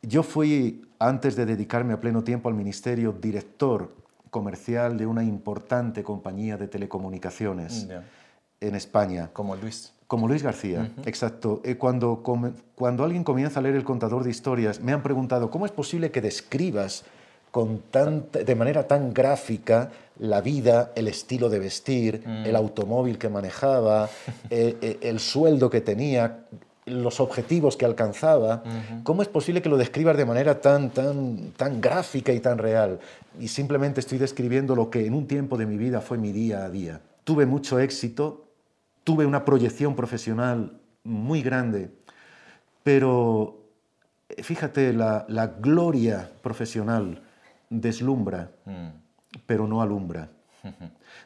Yo 0.02 0.24
fui, 0.24 0.82
antes 0.98 1.36
de 1.36 1.46
dedicarme 1.46 1.94
a 1.94 2.00
pleno 2.00 2.24
tiempo 2.24 2.50
al 2.50 2.56
ministerio, 2.56 3.12
director 3.12 3.92
comercial 4.34 4.98
de 4.98 5.06
una 5.06 5.24
importante 5.24 6.04
compañía 6.04 6.58
de 6.58 6.68
telecomunicaciones 6.68 7.88
en 8.60 8.76
España. 8.76 9.30
Como 9.32 9.56
Luis. 9.56 9.94
Como 10.08 10.28
Luis 10.28 10.42
García, 10.42 10.92
exacto. 11.06 11.62
Eh, 11.64 11.76
cuando, 11.76 12.24
cuando 12.76 13.04
alguien 13.04 13.24
comienza 13.24 13.60
a 13.60 13.64
leer 13.64 13.76
el 13.76 13.84
contador 13.84 14.24
de 14.24 14.32
historias, 14.32 14.82
me 14.82 14.92
han 14.92 15.04
preguntado, 15.04 15.50
¿cómo 15.50 15.66
es 15.66 15.72
posible 15.72 16.12
que 16.12 16.22
describas 16.22 17.06
con 17.52 17.84
de 18.32 18.56
manera 18.56 18.88
tan 18.88 19.14
gráfica 19.14 19.92
la 20.18 20.42
vida, 20.42 20.92
el 20.96 21.08
estilo 21.08 21.50
de 21.50 21.60
vestir, 21.60 22.24
mm. 22.26 22.46
el 22.48 22.56
automóvil 22.56 23.20
que 23.20 23.30
manejaba, 23.30 24.10
eh, 24.50 24.76
eh, 24.82 24.98
el, 25.02 25.20
sueldo 25.20 25.70
que 25.70 25.82
tenía, 25.82 26.46
los 26.86 27.20
objetivos 27.20 27.78
que 27.78 27.86
alcanzaba. 27.86 28.64
¿Cómo 29.04 29.22
es 29.22 29.28
posible 29.28 29.62
que 29.62 29.70
lo 29.70 29.78
describas 29.78 30.18
de 30.18 30.26
manera 30.26 30.60
tan, 30.62 30.90
tan, 30.90 31.52
tan 31.52 31.82
gráfica 31.82 32.32
y 32.34 32.40
tan 32.40 32.58
real? 32.58 33.00
Y 33.40 33.48
simplemente 33.48 34.00
estoy 34.00 34.18
describiendo 34.18 34.76
lo 34.76 34.90
que 34.90 35.06
en 35.06 35.14
un 35.14 35.28
tiempo 35.28 35.58
de 35.58 35.66
mi 35.66 35.78
vida 35.78 36.02
fue 36.02 36.18
mi 36.18 36.32
día 36.32 36.66
a 36.66 36.70
día. 36.70 37.02
Tuve 37.24 37.46
mucho 37.46 37.80
éxito, 37.80 38.46
tuve 39.04 39.26
una 39.26 39.46
proyección 39.46 39.96
profesional 39.96 40.74
muy 41.04 41.42
grande, 41.42 41.92
pero 42.84 43.60
fíjate, 44.42 44.94
la, 44.94 45.26
la 45.30 45.48
gloria 45.48 46.30
profesional 46.42 47.22
deslumbra, 47.70 48.52
mm. 48.66 48.88
pero 49.46 49.68
no 49.68 49.82
alumbra. 49.82 50.30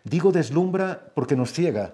Digo 0.04 0.32
deslumbra 0.32 1.12
porque 1.14 1.36
nos 1.36 1.52
ciega 1.54 1.94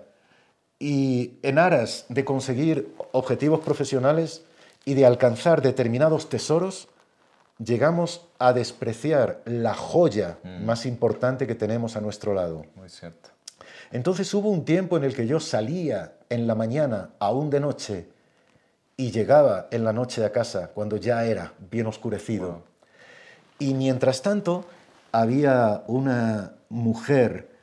y 0.83 1.39
en 1.43 1.59
aras 1.59 2.05
de 2.09 2.25
conseguir 2.25 2.93
objetivos 3.13 3.61
profesionales 3.61 4.43
y 4.83 4.95
de 4.95 5.05
alcanzar 5.05 5.61
determinados 5.61 6.27
tesoros, 6.27 6.89
llegamos 7.57 8.27
a 8.37 8.51
despreciar 8.51 9.41
la 9.45 9.75
joya 9.75 10.39
mm. 10.43 10.65
más 10.65 10.85
importante 10.85 11.47
que 11.47 11.55
tenemos 11.55 11.95
a 11.95 12.01
nuestro 12.01 12.33
lado. 12.33 12.65
Muy 12.75 12.89
cierto. 12.89 13.29
Entonces 13.93 14.33
hubo 14.33 14.49
un 14.49 14.65
tiempo 14.65 14.97
en 14.97 15.05
el 15.05 15.15
que 15.15 15.25
yo 15.25 15.39
salía 15.39 16.15
en 16.29 16.47
la 16.47 16.55
mañana, 16.55 17.11
aún 17.17 17.49
de 17.49 17.61
noche, 17.61 18.09
y 18.97 19.11
llegaba 19.11 19.69
en 19.71 19.85
la 19.85 19.93
noche 19.93 20.25
a 20.25 20.33
casa 20.33 20.71
cuando 20.73 20.97
ya 20.97 21.23
era 21.23 21.53
bien 21.71 21.87
oscurecido. 21.87 22.63
Y 23.57 23.73
mientras 23.73 24.21
tanto, 24.21 24.65
había 25.13 25.83
una 25.87 26.55
mujer 26.67 27.53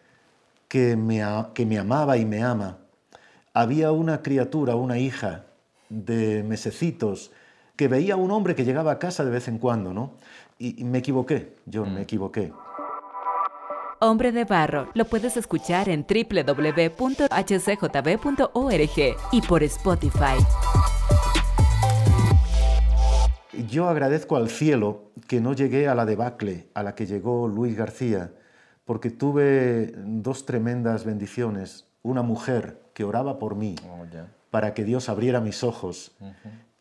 que 0.68 0.96
me, 0.96 1.22
que 1.52 1.66
me 1.66 1.78
amaba 1.78 2.16
y 2.16 2.24
me 2.24 2.42
ama. 2.42 2.79
Había 3.52 3.90
una 3.90 4.22
criatura, 4.22 4.76
una 4.76 4.98
hija 4.98 5.46
de 5.88 6.44
mesecitos, 6.44 7.32
que 7.74 7.88
veía 7.88 8.14
a 8.14 8.16
un 8.16 8.30
hombre 8.30 8.54
que 8.54 8.64
llegaba 8.64 8.92
a 8.92 9.00
casa 9.00 9.24
de 9.24 9.32
vez 9.32 9.48
en 9.48 9.58
cuando, 9.58 9.92
¿no? 9.92 10.12
Y, 10.56 10.84
me 10.84 10.98
equivoqué, 10.98 11.56
yo 11.66 11.84
me 11.84 11.98
mm. 11.98 12.02
equivoqué. 12.02 12.52
Hombre 13.98 14.30
de 14.30 14.44
Barro 14.44 14.88
lo 14.94 15.04
puedes 15.04 15.36
escuchar 15.36 15.88
en 15.88 16.06
www.hcjb.org 16.08 16.96
y 19.32 19.42
por 19.42 19.62
Spotify. 19.64 20.36
Yo 23.68 23.88
agradezco 23.88 24.36
al 24.36 24.48
cielo 24.48 25.10
que 25.26 25.40
no 25.40 25.54
llegué 25.54 25.88
a 25.88 25.96
la 25.96 26.06
debacle 26.06 26.68
a 26.74 26.84
la 26.84 26.94
que 26.94 27.06
llegó 27.06 27.48
Luis 27.48 27.76
García, 27.76 28.32
porque 28.84 29.10
tuve 29.10 29.92
dos 29.96 30.46
tremendas 30.46 31.04
bendiciones. 31.04 31.88
Una 32.02 32.22
mujer 32.22 32.79
que 32.94 33.04
oraba 33.04 33.38
por 33.38 33.54
mí 33.54 33.76
oh, 33.88 34.04
para 34.50 34.74
que 34.74 34.84
Dios 34.84 35.08
abriera 35.08 35.40
mis 35.40 35.62
ojos 35.64 36.12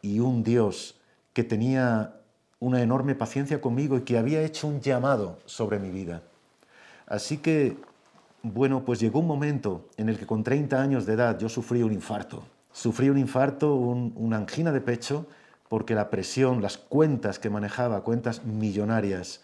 y 0.02 0.20
un 0.20 0.44
Dios 0.44 1.00
que 1.34 1.44
tenía 1.44 2.16
una 2.60 2.82
enorme 2.82 3.16
paciencia 3.16 3.62
conmigo 3.62 3.98
y 3.98 4.02
que 4.02 4.18
había 4.18 4.42
hecho 4.42 4.68
un 4.68 4.82
llamado 4.82 5.40
sobre 5.46 5.80
mi 5.80 5.92
vida. 5.92 6.22
Así 7.08 7.38
que, 7.38 7.78
bueno, 8.44 8.84
pues 8.84 9.00
llegó 9.00 9.20
un 9.20 9.28
momento 9.28 9.88
en 9.98 10.10
el 10.10 10.18
que 10.18 10.26
con 10.26 10.44
30 10.44 10.82
años 10.82 11.06
de 11.06 11.14
edad 11.14 11.40
yo 11.40 11.50
sufrí 11.50 11.82
un 11.82 11.94
infarto. 11.94 12.44
Sufrí 12.72 13.10
un 13.10 13.18
infarto, 13.18 13.74
una 13.76 14.38
angina 14.38 14.72
de 14.72 14.82
pecho, 14.82 15.26
porque 15.70 15.96
la 15.96 16.10
presión, 16.10 16.62
las 16.62 16.78
cuentas 16.78 17.40
que 17.40 17.50
manejaba, 17.50 18.02
cuentas 18.04 18.46
millonarias, 18.46 19.42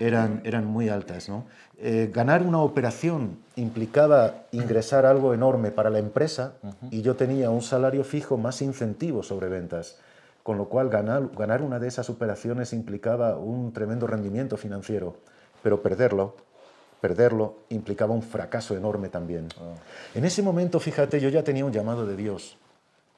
eran, 0.00 0.40
eran 0.44 0.66
muy 0.66 0.88
altas. 0.88 1.28
¿no? 1.28 1.44
Eh, 1.78 2.10
ganar 2.12 2.42
una 2.42 2.60
operación 2.60 3.38
implicaba 3.56 4.44
ingresar 4.52 5.06
algo 5.06 5.34
enorme 5.34 5.70
para 5.70 5.90
la 5.90 5.98
empresa 5.98 6.54
y 6.90 7.02
yo 7.02 7.16
tenía 7.16 7.50
un 7.50 7.62
salario 7.62 8.04
fijo 8.04 8.36
más 8.36 8.62
incentivo 8.62 9.22
sobre 9.22 9.48
ventas, 9.48 9.98
con 10.42 10.58
lo 10.58 10.68
cual 10.68 10.88
ganar, 10.88 11.30
ganar 11.36 11.62
una 11.62 11.78
de 11.78 11.88
esas 11.88 12.10
operaciones 12.10 12.72
implicaba 12.72 13.36
un 13.36 13.72
tremendo 13.72 14.06
rendimiento 14.06 14.56
financiero, 14.56 15.16
pero 15.62 15.82
perderlo, 15.82 16.36
perderlo 17.00 17.58
implicaba 17.70 18.14
un 18.14 18.22
fracaso 18.22 18.76
enorme 18.76 19.08
también. 19.08 19.48
Ah. 19.58 19.74
En 20.14 20.24
ese 20.24 20.42
momento, 20.42 20.80
fíjate, 20.80 21.20
yo 21.20 21.28
ya 21.28 21.42
tenía 21.44 21.64
un 21.64 21.72
llamado 21.72 22.06
de 22.06 22.16
Dios 22.16 22.56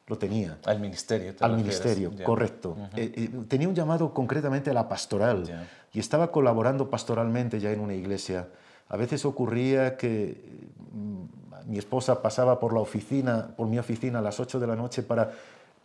lo 0.06 0.18
tenía. 0.18 0.58
Al 0.64 0.80
ministerio. 0.80 1.34
Al 1.40 1.56
ministerio, 1.56 2.12
correcto. 2.24 2.76
Eh, 2.96 3.12
eh, 3.16 3.30
tenía 3.48 3.68
un 3.68 3.74
llamado 3.74 4.14
concretamente 4.14 4.70
a 4.70 4.74
la 4.74 4.88
pastoral 4.88 5.66
y 5.92 5.98
estaba 5.98 6.30
colaborando 6.30 6.88
pastoralmente 6.88 7.58
ya 7.58 7.72
en 7.72 7.80
una 7.80 7.94
iglesia. 7.94 8.48
A 8.88 8.96
veces 8.96 9.24
ocurría 9.24 9.96
que 9.96 10.68
mm, 10.92 11.70
mi 11.70 11.78
esposa 11.78 12.22
pasaba 12.22 12.60
por 12.60 12.72
la 12.72 12.80
oficina, 12.80 13.48
por 13.56 13.66
mi 13.66 13.78
oficina 13.78 14.20
a 14.20 14.22
las 14.22 14.38
8 14.38 14.60
de 14.60 14.66
la 14.66 14.76
noche 14.76 15.02
para 15.02 15.32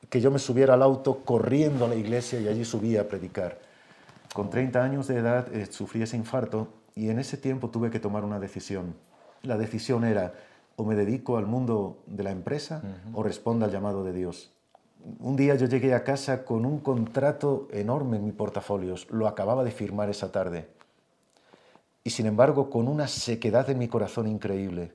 que 0.10 0.22
yo 0.22 0.30
me 0.30 0.40
subiera 0.40 0.76
al 0.76 0.84
auto 0.84 1.24
corriendo 1.24 1.86
a 1.86 1.88
la 1.88 1.96
iglesia 1.96 2.40
y 2.40 2.48
allí 2.48 2.64
subía 2.64 3.02
a 3.02 3.04
predicar. 3.06 3.58
Con 4.34 4.50
30 4.50 4.84
años 4.84 5.08
de 5.08 5.18
edad 5.18 5.54
eh, 5.54 5.66
sufrí 5.66 6.04
ese 6.04 6.18
infarto 6.18 6.68
y 6.96 7.10
en 7.10 7.18
ese 7.18 7.38
tiempo 7.38 7.70
tuve 7.70 7.90
que 7.90 8.00
tomar 8.00 8.24
una 8.24 8.40
decisión. 8.40 8.96
La 9.42 9.58
decisión 9.58 10.04
era 10.04 10.34
o 10.76 10.84
me 10.84 10.96
dedico 10.96 11.38
al 11.38 11.46
mundo 11.46 12.00
de 12.08 12.24
la 12.24 12.32
empresa 12.32 12.82
o 13.14 13.24
respondo 13.24 13.66
al 13.66 13.72
llamado 13.72 14.04
de 14.04 14.14
Dios. 14.14 14.52
Un 15.20 15.36
día 15.36 15.56
yo 15.56 15.66
llegué 15.66 15.94
a 15.94 16.04
casa 16.04 16.46
con 16.46 16.66
un 16.66 16.80
contrato 16.80 17.68
enorme 17.72 18.18
en 18.18 18.26
mi 18.26 18.32
portafolios, 18.32 19.10
lo 19.10 19.28
acababa 19.28 19.64
de 19.64 19.72
firmar 19.72 20.10
esa 20.10 20.32
tarde. 20.32 20.68
Y 22.04 22.12
sin 22.12 22.26
embargo, 22.26 22.70
con 22.70 22.88
una 22.88 23.08
sequedad 23.08 23.70
en 23.70 23.80
mi 23.80 23.88
corazón 23.88 24.28
increíble. 24.28 24.94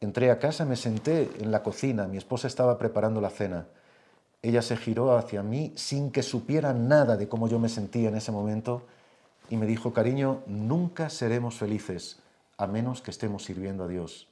Entré 0.00 0.30
a 0.30 0.38
casa, 0.38 0.64
me 0.64 0.76
senté 0.76 1.30
en 1.40 1.50
la 1.50 1.62
cocina, 1.62 2.06
mi 2.06 2.16
esposa 2.16 2.46
estaba 2.46 2.78
preparando 2.78 3.20
la 3.20 3.30
cena. 3.30 3.66
Ella 4.42 4.62
se 4.62 4.76
giró 4.76 5.16
hacia 5.16 5.42
mí 5.42 5.72
sin 5.76 6.10
que 6.10 6.22
supiera 6.22 6.72
nada 6.72 7.16
de 7.16 7.28
cómo 7.28 7.48
yo 7.48 7.58
me 7.58 7.68
sentía 7.68 8.08
en 8.08 8.16
ese 8.16 8.32
momento 8.32 8.86
y 9.50 9.56
me 9.56 9.66
dijo, 9.66 9.92
cariño, 9.92 10.42
nunca 10.46 11.10
seremos 11.10 11.56
felices 11.56 12.20
a 12.56 12.66
menos 12.66 13.02
que 13.02 13.10
estemos 13.10 13.44
sirviendo 13.44 13.84
a 13.84 13.88
Dios. 13.88 14.29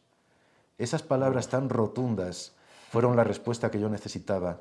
Esas 0.78 1.02
palabras 1.02 1.48
tan 1.48 1.68
rotundas 1.68 2.52
fueron 2.90 3.16
la 3.16 3.24
respuesta 3.24 3.70
que 3.70 3.80
yo 3.80 3.88
necesitaba. 3.88 4.60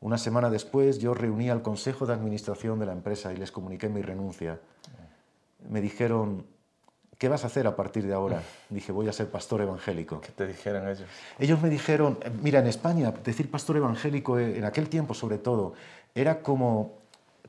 Una 0.00 0.18
semana 0.18 0.50
después 0.50 0.98
yo 0.98 1.14
reuní 1.14 1.50
al 1.50 1.62
consejo 1.62 2.06
de 2.06 2.14
administración 2.14 2.78
de 2.80 2.86
la 2.86 2.92
empresa 2.92 3.32
y 3.32 3.36
les 3.36 3.52
comuniqué 3.52 3.88
mi 3.88 4.02
renuncia. 4.02 4.58
Me 5.68 5.80
dijeron, 5.80 6.44
¿qué 7.18 7.28
vas 7.28 7.44
a 7.44 7.48
hacer 7.48 7.66
a 7.66 7.76
partir 7.76 8.06
de 8.06 8.14
ahora? 8.14 8.42
Dije, 8.70 8.90
voy 8.90 9.08
a 9.08 9.12
ser 9.12 9.30
pastor 9.30 9.60
evangélico. 9.60 10.20
¿Qué 10.20 10.32
te 10.32 10.46
dijeron 10.46 10.88
ellos? 10.88 11.06
Ellos 11.38 11.60
me 11.60 11.68
dijeron, 11.68 12.18
mira, 12.42 12.58
en 12.58 12.66
España 12.66 13.12
decir 13.22 13.50
pastor 13.50 13.76
evangélico 13.76 14.38
en 14.38 14.64
aquel 14.64 14.88
tiempo 14.88 15.14
sobre 15.14 15.38
todo 15.38 15.74
era 16.14 16.42
como 16.42 17.01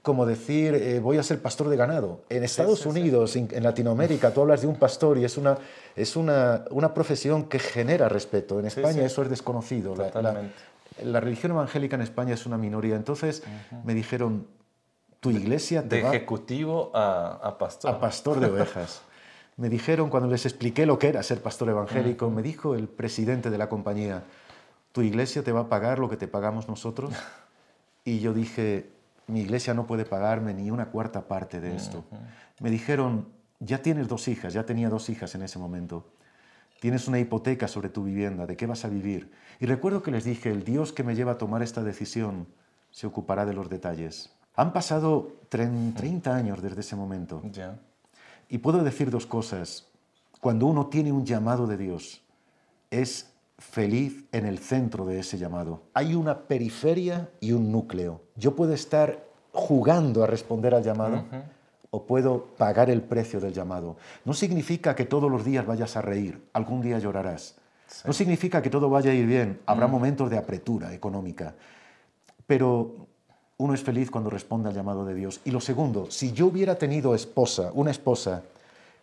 como 0.03 0.25
decir, 0.25 0.75
eh, 0.75 0.99
voy 0.99 1.17
a 1.17 1.23
ser 1.23 1.41
pastor 1.41 1.69
de 1.69 1.77
ganado. 1.77 2.19
En 2.29 2.43
Estados 2.43 2.85
Unidos, 2.85 3.37
En, 3.37 3.63
Latinoamérica, 3.63 4.33
tú 4.33 4.41
hablas 4.41 4.61
de 4.61 4.67
un 4.67 4.75
pastor 4.75 5.17
y 5.17 5.23
es 5.23 5.37
una, 5.37 5.57
es 5.95 6.17
una, 6.17 6.65
una 6.71 6.93
profesión 6.93 7.45
que 7.45 7.57
genera 7.57 8.09
respeto. 8.09 8.59
En 8.59 8.65
España 8.65 9.03
eso 9.03 9.23
es 9.23 9.29
desconocido. 9.29 9.95
La, 11.01 11.19
religión 11.21 11.53
evangélica 11.53 11.95
en 11.95 12.01
España 12.01 12.33
es 12.33 12.45
una 12.45 12.57
minoría. 12.57 12.97
Entonces 12.97 13.43
me 13.85 13.93
dijeron, 13.93 14.45
tu 15.21 15.31
iglesia 15.31 15.87
te 15.87 16.01
De 16.01 16.01
ejecutivo 16.01 16.91
a, 16.93 17.39
a, 17.41 17.57
pastor. 17.57 17.91
A 17.91 17.99
pastor 18.01 18.41
de 18.41 18.47
ovejas. 18.47 19.01
me 19.55 19.69
dijeron, 19.69 20.09
cuando 20.09 20.27
les 20.27 20.45
expliqué 20.45 20.85
lo 20.85 20.99
que 20.99 21.07
era 21.07 21.23
ser 21.23 21.41
pastor 21.41 21.69
evangélico, 21.69 22.29
me 22.29 22.41
dijo 22.41 22.75
el 22.75 22.89
presidente 22.89 23.49
de 23.49 23.57
la 23.57 23.69
compañía, 23.69 24.23
tu 24.91 25.01
iglesia 25.01 25.43
te 25.43 25.53
va 25.53 25.61
a 25.61 25.69
pagar 25.69 25.99
lo 25.99 26.09
que 26.09 26.17
te 26.17 26.27
pagamos 26.27 26.67
nosotros. 26.67 27.13
Y 28.05 28.19
yo 28.19 28.33
dije, 28.33 28.89
mi 29.27 29.41
iglesia 29.41 29.73
no 29.73 29.85
puede 29.87 30.05
pagarme 30.05 30.53
ni 30.53 30.71
una 30.71 30.87
cuarta 30.87 31.27
parte 31.27 31.59
de 31.59 31.75
esto. 31.75 32.03
Me 32.59 32.69
dijeron, 32.69 33.27
ya 33.59 33.81
tienes 33.81 34.07
dos 34.07 34.27
hijas, 34.27 34.53
ya 34.53 34.65
tenía 34.65 34.89
dos 34.89 35.09
hijas 35.09 35.35
en 35.35 35.43
ese 35.43 35.59
momento. 35.59 36.05
Tienes 36.79 37.07
una 37.07 37.19
hipoteca 37.19 37.67
sobre 37.67 37.89
tu 37.89 38.03
vivienda, 38.03 38.45
¿de 38.45 38.57
qué 38.57 38.65
vas 38.65 38.83
a 38.83 38.89
vivir? 38.89 39.31
Y 39.59 39.65
recuerdo 39.65 40.03
que 40.03 40.11
les 40.11 40.25
dije, 40.25 40.51
el 40.51 40.63
Dios 40.63 40.91
que 40.91 41.03
me 41.03 41.15
lleva 41.15 41.33
a 41.33 41.37
tomar 41.37 41.61
esta 41.63 41.83
decisión 41.83 42.47
se 42.91 43.07
ocupará 43.07 43.45
de 43.45 43.53
los 43.53 43.69
detalles. 43.69 44.33
Han 44.55 44.73
pasado 44.73 45.31
30 45.49 46.35
años 46.35 46.61
desde 46.61 46.81
ese 46.81 46.95
momento. 46.95 47.41
Ya. 47.51 47.79
Y 48.49 48.59
puedo 48.59 48.83
decir 48.83 49.09
dos 49.09 49.25
cosas. 49.25 49.87
Cuando 50.41 50.67
uno 50.67 50.87
tiene 50.87 51.11
un 51.11 51.25
llamado 51.25 51.65
de 51.65 51.77
Dios, 51.77 52.21
es 52.91 53.32
feliz 53.71 54.25
en 54.31 54.45
el 54.45 54.59
centro 54.59 55.05
de 55.05 55.19
ese 55.19 55.37
llamado. 55.37 55.81
Hay 55.93 56.13
una 56.13 56.41
periferia 56.41 57.29
y 57.39 57.53
un 57.53 57.71
núcleo. 57.71 58.21
Yo 58.35 58.55
puedo 58.55 58.73
estar 58.73 59.25
jugando 59.51 60.23
a 60.23 60.27
responder 60.27 60.75
al 60.75 60.83
llamado 60.83 61.23
o 61.89 62.05
puedo 62.05 62.45
pagar 62.57 62.89
el 62.89 63.01
precio 63.01 63.39
del 63.39 63.53
llamado. 63.53 63.97
No 64.25 64.33
significa 64.33 64.95
que 64.95 65.05
todos 65.05 65.31
los 65.31 65.45
días 65.45 65.65
vayas 65.65 65.95
a 65.95 66.01
reír, 66.01 66.43
algún 66.53 66.81
día 66.81 66.99
llorarás. 66.99 67.55
No 68.05 68.13
significa 68.13 68.61
que 68.61 68.69
todo 68.69 68.89
vaya 68.89 69.11
a 69.11 69.13
ir 69.13 69.25
bien, 69.25 69.59
habrá 69.65 69.87
momentos 69.87 70.29
de 70.29 70.37
apretura 70.37 70.93
económica. 70.93 71.55
Pero 72.45 73.07
uno 73.57 73.73
es 73.73 73.83
feliz 73.83 74.11
cuando 74.11 74.29
responde 74.29 74.69
al 74.69 74.75
llamado 74.75 75.05
de 75.05 75.15
Dios. 75.15 75.41
Y 75.45 75.51
lo 75.51 75.61
segundo, 75.61 76.11
si 76.11 76.31
yo 76.33 76.47
hubiera 76.47 76.75
tenido 76.77 77.15
esposa, 77.15 77.71
una 77.73 77.91
esposa 77.91 78.43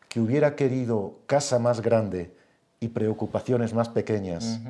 que 0.09 0.21
hubiera 0.21 0.55
querido 0.55 1.15
casa 1.27 1.59
más 1.59 1.81
grande 1.81 2.40
y 2.81 2.89
preocupaciones 2.89 3.75
más 3.75 3.89
pequeñas, 3.89 4.61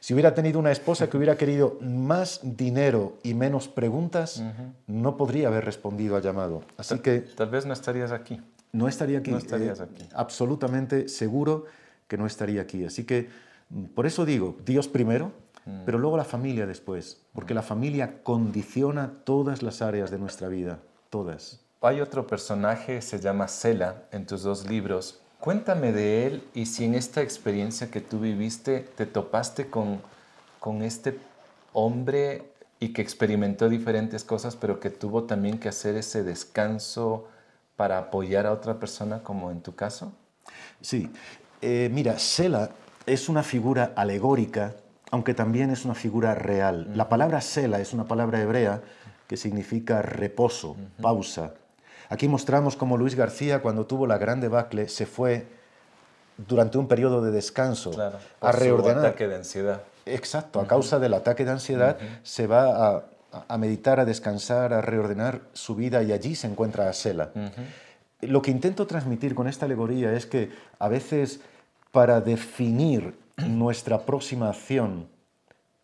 si 0.00 0.14
hubiera 0.14 0.34
tenido 0.34 0.58
una 0.58 0.72
esposa 0.72 1.08
que 1.08 1.16
hubiera 1.16 1.36
querido 1.36 1.78
más 1.80 2.40
dinero 2.42 3.18
y 3.22 3.34
menos 3.34 3.68
preguntas, 3.68 4.42
no 4.86 5.16
podría 5.16 5.48
haber 5.48 5.64
respondido 5.64 6.16
al 6.16 6.22
llamado. 6.22 6.62
Así 6.76 6.98
que... 6.98 7.20
Tal 7.20 7.50
vez 7.50 7.64
no 7.64 7.72
estarías 7.72 8.10
aquí. 8.10 8.40
No 8.72 8.88
estaría 8.88 9.18
aquí. 9.18 9.30
No 9.30 9.38
estarías 9.38 9.80
eh, 9.80 9.84
aquí. 9.84 10.08
absolutamente 10.14 11.08
seguro 11.08 11.66
que 12.08 12.16
no 12.16 12.26
estaría 12.26 12.62
aquí. 12.62 12.84
Así 12.84 13.04
que 13.04 13.28
mm, 13.68 13.84
por 13.94 14.06
eso 14.06 14.24
digo, 14.24 14.56
Dios 14.64 14.88
primero, 14.88 15.30
Mm. 15.64 15.82
pero 15.84 15.98
luego 15.98 16.16
la 16.16 16.24
familia 16.24 16.66
después, 16.66 17.20
porque 17.32 17.54
la 17.54 17.62
familia 17.62 18.22
condiciona 18.22 19.12
todas 19.24 19.62
las 19.62 19.82
áreas 19.82 20.10
de 20.10 20.18
nuestra 20.18 20.48
vida, 20.48 20.80
todas. 21.10 21.60
Hay 21.80 22.00
otro 22.00 22.26
personaje, 22.26 23.00
se 23.00 23.20
llama 23.20 23.48
Sela, 23.48 24.04
en 24.12 24.26
tus 24.26 24.42
dos 24.42 24.68
libros. 24.68 25.20
Cuéntame 25.42 25.90
de 25.90 26.24
él 26.24 26.44
y 26.54 26.66
si 26.66 26.84
en 26.84 26.94
esta 26.94 27.20
experiencia 27.20 27.90
que 27.90 28.00
tú 28.00 28.20
viviste 28.20 28.78
te 28.78 29.06
topaste 29.06 29.66
con, 29.66 30.00
con 30.60 30.82
este 30.82 31.18
hombre 31.72 32.44
y 32.78 32.92
que 32.92 33.02
experimentó 33.02 33.68
diferentes 33.68 34.22
cosas, 34.22 34.54
pero 34.54 34.78
que 34.78 34.88
tuvo 34.88 35.24
también 35.24 35.58
que 35.58 35.68
hacer 35.68 35.96
ese 35.96 36.22
descanso 36.22 37.26
para 37.74 37.98
apoyar 37.98 38.46
a 38.46 38.52
otra 38.52 38.78
persona, 38.78 39.24
como 39.24 39.50
en 39.50 39.62
tu 39.62 39.74
caso. 39.74 40.12
Sí, 40.80 41.10
eh, 41.60 41.90
mira, 41.92 42.20
Sela 42.20 42.70
es 43.04 43.28
una 43.28 43.42
figura 43.42 43.94
alegórica, 43.96 44.76
aunque 45.10 45.34
también 45.34 45.70
es 45.70 45.84
una 45.84 45.96
figura 45.96 46.36
real. 46.36 46.92
La 46.94 47.08
palabra 47.08 47.40
Sela 47.40 47.80
es 47.80 47.92
una 47.92 48.04
palabra 48.04 48.40
hebrea 48.40 48.80
que 49.26 49.36
significa 49.36 50.02
reposo, 50.02 50.76
pausa. 51.00 51.54
Aquí 52.12 52.28
mostramos 52.28 52.76
cómo 52.76 52.98
Luis 52.98 53.14
García, 53.14 53.62
cuando 53.62 53.86
tuvo 53.86 54.06
la 54.06 54.18
gran 54.18 54.38
debacle, 54.42 54.90
se 54.90 55.06
fue 55.06 55.46
durante 56.36 56.76
un 56.76 56.86
periodo 56.86 57.22
de 57.22 57.30
descanso 57.30 57.90
Claro, 57.90 58.18
a 58.18 58.40
por 58.50 58.52
su 58.52 58.60
reordenar. 58.60 59.06
ataque 59.06 59.28
de 59.28 59.36
ansiedad. 59.36 59.80
Exacto, 60.04 60.60
a 60.60 60.66
causa 60.66 60.98
del 60.98 61.14
ataque 61.14 61.46
de 61.46 61.52
ansiedad 61.52 61.96
se 62.22 62.46
va 62.46 62.96
a, 62.96 63.04
a 63.48 63.56
meditar, 63.56 63.98
a 63.98 64.04
descansar, 64.04 64.74
a 64.74 64.82
reordenar 64.82 65.40
su 65.54 65.74
vida 65.74 66.02
y 66.02 66.12
allí 66.12 66.34
se 66.34 66.48
encuentra 66.48 66.90
a 66.90 66.92
Sela. 66.92 67.30
Lo 68.20 68.42
que 68.42 68.50
intento 68.50 68.86
transmitir 68.86 69.34
con 69.34 69.48
esta 69.48 69.64
alegoría 69.64 70.12
es 70.12 70.26
que 70.26 70.50
a 70.78 70.88
veces 70.88 71.40
para 71.92 72.20
definir 72.20 73.16
nuestra 73.38 74.02
próxima 74.02 74.50
acción 74.50 75.08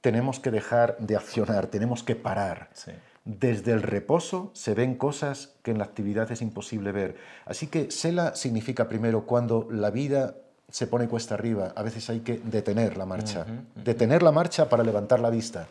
tenemos 0.02 0.40
que 0.40 0.50
dejar 0.50 0.98
de 0.98 1.16
accionar, 1.16 1.68
tenemos 1.68 2.02
que 2.02 2.16
parar. 2.16 2.68
Sí. 2.74 2.92
Desde 3.28 3.72
el 3.72 3.82
reposo 3.82 4.50
se 4.54 4.72
ven 4.72 4.94
cosas 4.94 5.52
que 5.62 5.70
en 5.70 5.76
la 5.76 5.84
actividad 5.84 6.32
es 6.32 6.40
imposible 6.40 6.92
ver. 6.92 7.18
Así 7.44 7.66
que 7.66 7.90
Sela 7.90 8.34
significa 8.34 8.88
primero 8.88 9.26
cuando 9.26 9.68
la 9.70 9.90
vida 9.90 10.36
se 10.70 10.86
pone 10.86 11.08
cuesta 11.08 11.34
arriba, 11.34 11.74
a 11.76 11.82
veces 11.82 12.08
hay 12.08 12.20
que 12.20 12.38
detener 12.38 12.96
la 12.96 13.04
marcha. 13.04 13.44
Detener 13.84 14.22
la 14.22 14.32
marcha 14.32 14.70
para 14.70 14.82
levantar 14.82 15.20
la 15.20 15.28
vista. 15.28 15.68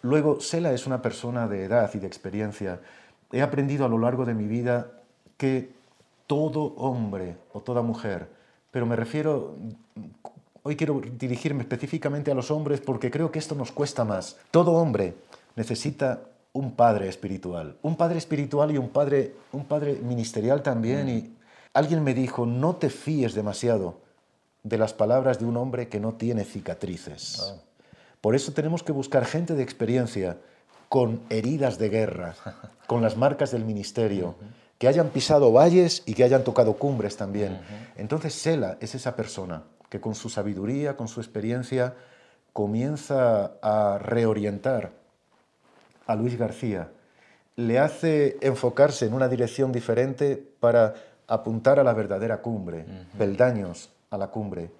Luego, 0.00 0.40
Sela 0.40 0.72
es 0.72 0.86
una 0.86 1.02
persona 1.02 1.46
de 1.46 1.64
edad 1.64 1.90
y 1.92 1.98
de 1.98 2.06
experiencia. 2.06 2.80
He 3.30 3.42
aprendido 3.42 3.84
a 3.84 3.90
lo 3.90 3.98
largo 3.98 4.24
de 4.24 4.32
mi 4.32 4.46
vida 4.46 4.86
que 5.36 5.68
todo 6.26 6.62
hombre 6.76 7.36
o 7.52 7.60
toda 7.60 7.82
mujer, 7.82 8.26
pero 8.70 8.86
me 8.86 8.96
refiero, 8.96 9.54
hoy 10.62 10.76
quiero 10.76 11.02
dirigirme 11.18 11.60
específicamente 11.60 12.30
a 12.30 12.34
los 12.34 12.50
hombres 12.50 12.80
porque 12.80 13.10
creo 13.10 13.30
que 13.30 13.38
esto 13.38 13.54
nos 13.54 13.70
cuesta 13.70 14.02
más. 14.06 14.38
Todo 14.50 14.72
hombre 14.72 15.14
necesita 15.56 16.20
un 16.56 16.72
padre 16.72 17.08
espiritual, 17.08 17.76
un 17.82 17.96
padre 17.96 18.16
espiritual 18.16 18.70
y 18.70 18.78
un 18.78 18.88
padre, 18.88 19.34
un 19.52 19.66
padre 19.66 20.00
ministerial 20.02 20.62
también. 20.62 21.08
Y 21.08 21.36
alguien 21.74 22.02
me 22.02 22.14
dijo, 22.14 22.46
no 22.46 22.76
te 22.76 22.88
fíes 22.88 23.34
demasiado 23.34 24.00
de 24.62 24.78
las 24.78 24.94
palabras 24.94 25.38
de 25.38 25.44
un 25.44 25.58
hombre 25.58 25.88
que 25.88 26.00
no 26.00 26.14
tiene 26.14 26.44
cicatrices. 26.44 27.54
Por 28.22 28.34
eso 28.34 28.52
tenemos 28.52 28.82
que 28.82 28.92
buscar 28.92 29.26
gente 29.26 29.54
de 29.54 29.62
experiencia 29.62 30.38
con 30.88 31.20
heridas 31.28 31.78
de 31.78 31.90
guerra, 31.90 32.34
con 32.86 33.02
las 33.02 33.18
marcas 33.18 33.50
del 33.50 33.66
ministerio, 33.66 34.34
que 34.78 34.88
hayan 34.88 35.10
pisado 35.10 35.52
valles 35.52 36.02
y 36.06 36.14
que 36.14 36.24
hayan 36.24 36.42
tocado 36.42 36.78
cumbres 36.78 37.18
también. 37.18 37.60
Entonces 37.96 38.32
Sela 38.32 38.78
es 38.80 38.94
esa 38.94 39.14
persona 39.14 39.64
que 39.90 40.00
con 40.00 40.14
su 40.14 40.30
sabiduría, 40.30 40.96
con 40.96 41.06
su 41.06 41.20
experiencia, 41.20 41.94
comienza 42.54 43.52
a 43.60 43.98
reorientar 43.98 45.05
a 46.06 46.14
Luis 46.14 46.38
García, 46.38 46.90
le 47.56 47.78
hace 47.78 48.36
enfocarse 48.42 49.06
en 49.06 49.14
una 49.14 49.28
dirección 49.28 49.72
diferente 49.72 50.36
para 50.60 50.94
apuntar 51.26 51.80
a 51.80 51.84
la 51.84 51.94
verdadera 51.94 52.42
cumbre, 52.42 52.84
peldaños 53.18 53.90
a 54.10 54.18
la 54.18 54.28
cumbre. 54.28 54.70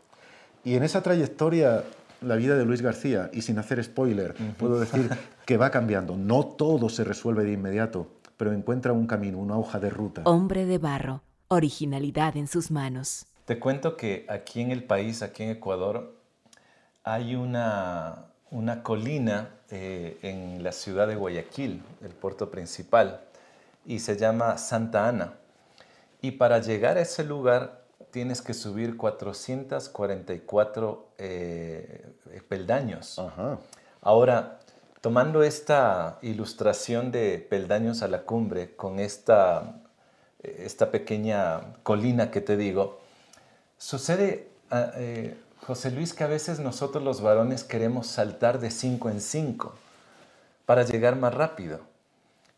Y 0.64 0.74
en 0.74 0.82
esa 0.82 1.02
trayectoria, 1.02 1.84
la 2.20 2.36
vida 2.36 2.56
de 2.56 2.64
Luis 2.64 2.82
García, 2.82 3.30
y 3.32 3.42
sin 3.42 3.58
hacer 3.58 3.82
spoiler, 3.82 4.34
puedo 4.58 4.78
decir 4.78 5.08
que 5.46 5.56
va 5.56 5.70
cambiando. 5.70 6.16
No 6.16 6.44
todo 6.44 6.88
se 6.88 7.04
resuelve 7.04 7.44
de 7.44 7.52
inmediato, 7.52 8.08
pero 8.36 8.52
encuentra 8.52 8.92
un 8.92 9.06
camino, 9.06 9.38
una 9.38 9.58
hoja 9.58 9.78
de 9.78 9.90
ruta. 9.90 10.22
Hombre 10.24 10.66
de 10.66 10.78
barro, 10.78 11.22
originalidad 11.48 12.36
en 12.36 12.46
sus 12.46 12.70
manos. 12.70 13.26
Te 13.46 13.58
cuento 13.58 13.96
que 13.96 14.26
aquí 14.28 14.60
en 14.60 14.70
el 14.70 14.84
país, 14.84 15.22
aquí 15.22 15.44
en 15.44 15.50
Ecuador, 15.50 16.16
hay 17.04 17.36
una, 17.36 18.26
una 18.50 18.82
colina 18.82 19.50
eh, 19.70 20.18
en 20.22 20.62
la 20.62 20.72
ciudad 20.72 21.08
de 21.08 21.16
Guayaquil, 21.16 21.82
el 22.02 22.12
puerto 22.12 22.50
principal, 22.50 23.20
y 23.84 23.98
se 23.98 24.16
llama 24.16 24.56
Santa 24.58 25.08
Ana. 25.08 25.34
Y 26.22 26.32
para 26.32 26.60
llegar 26.60 26.96
a 26.96 27.02
ese 27.02 27.24
lugar 27.24 27.84
tienes 28.10 28.42
que 28.42 28.54
subir 28.54 28.96
444 28.96 31.08
eh, 31.18 32.12
peldaños. 32.48 33.18
Ajá. 33.18 33.58
Ahora, 34.00 34.60
tomando 35.00 35.42
esta 35.42 36.18
ilustración 36.22 37.12
de 37.12 37.38
peldaños 37.38 38.02
a 38.02 38.08
la 38.08 38.22
cumbre 38.22 38.74
con 38.74 38.98
esta, 38.98 39.82
esta 40.42 40.90
pequeña 40.90 41.74
colina 41.82 42.30
que 42.30 42.40
te 42.40 42.56
digo, 42.56 43.00
sucede, 43.78 44.48
ah, 44.70 44.92
eh, 44.96 45.36
José 45.66 45.90
Luis, 45.90 46.12
que 46.14 46.24
a 46.24 46.28
veces 46.28 46.60
nosotros 46.60 47.02
los 47.02 47.20
varones 47.20 47.64
queremos 47.64 48.06
saltar 48.06 48.60
de 48.60 48.70
cinco 48.70 49.10
en 49.10 49.20
cinco 49.20 49.74
para 50.64 50.84
llegar 50.84 51.16
más 51.16 51.34
rápido. 51.34 51.80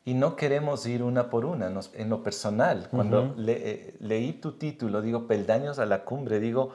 Y 0.05 0.15
no 0.15 0.37
queremos 0.37 0.87
ir 0.87 1.03
una 1.03 1.31
por 1.31 1.45
una. 1.45 1.71
Nos- 1.71 1.91
en 1.95 2.09
lo 2.11 2.23
personal, 2.23 2.89
cuando 2.91 3.35
le- 3.37 3.71
eh, 3.71 3.95
leí 4.01 4.33
tu 4.35 4.53
título, 4.53 5.01
digo, 5.03 5.27
peldaños 5.27 5.79
a 5.79 5.87
la 5.87 6.05
cumbre, 6.05 6.39
digo, 6.41 6.73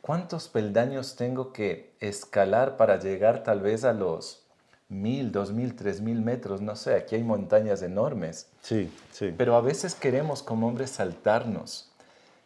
¿cuántos 0.00 0.48
peldaños 0.48 1.16
tengo 1.16 1.52
que 1.52 1.92
escalar 2.00 2.76
para 2.76 2.98
llegar 2.98 3.42
tal 3.42 3.60
vez 3.60 3.84
a 3.84 3.92
los 3.92 4.42
mil, 4.88 5.30
dos 5.32 5.52
mil, 5.52 5.74
tres 5.76 6.00
mil 6.00 6.20
metros? 6.22 6.60
No 6.62 6.74
sé, 6.76 6.94
aquí 6.94 7.14
hay 7.16 7.22
montañas 7.22 7.82
enormes. 7.82 8.48
Sí, 8.62 8.90
sí. 9.12 9.34
Pero 9.36 9.56
a 9.56 9.60
veces 9.60 9.94
queremos 9.94 10.42
como 10.42 10.68
hombres 10.68 10.90
saltarnos. 10.90 11.90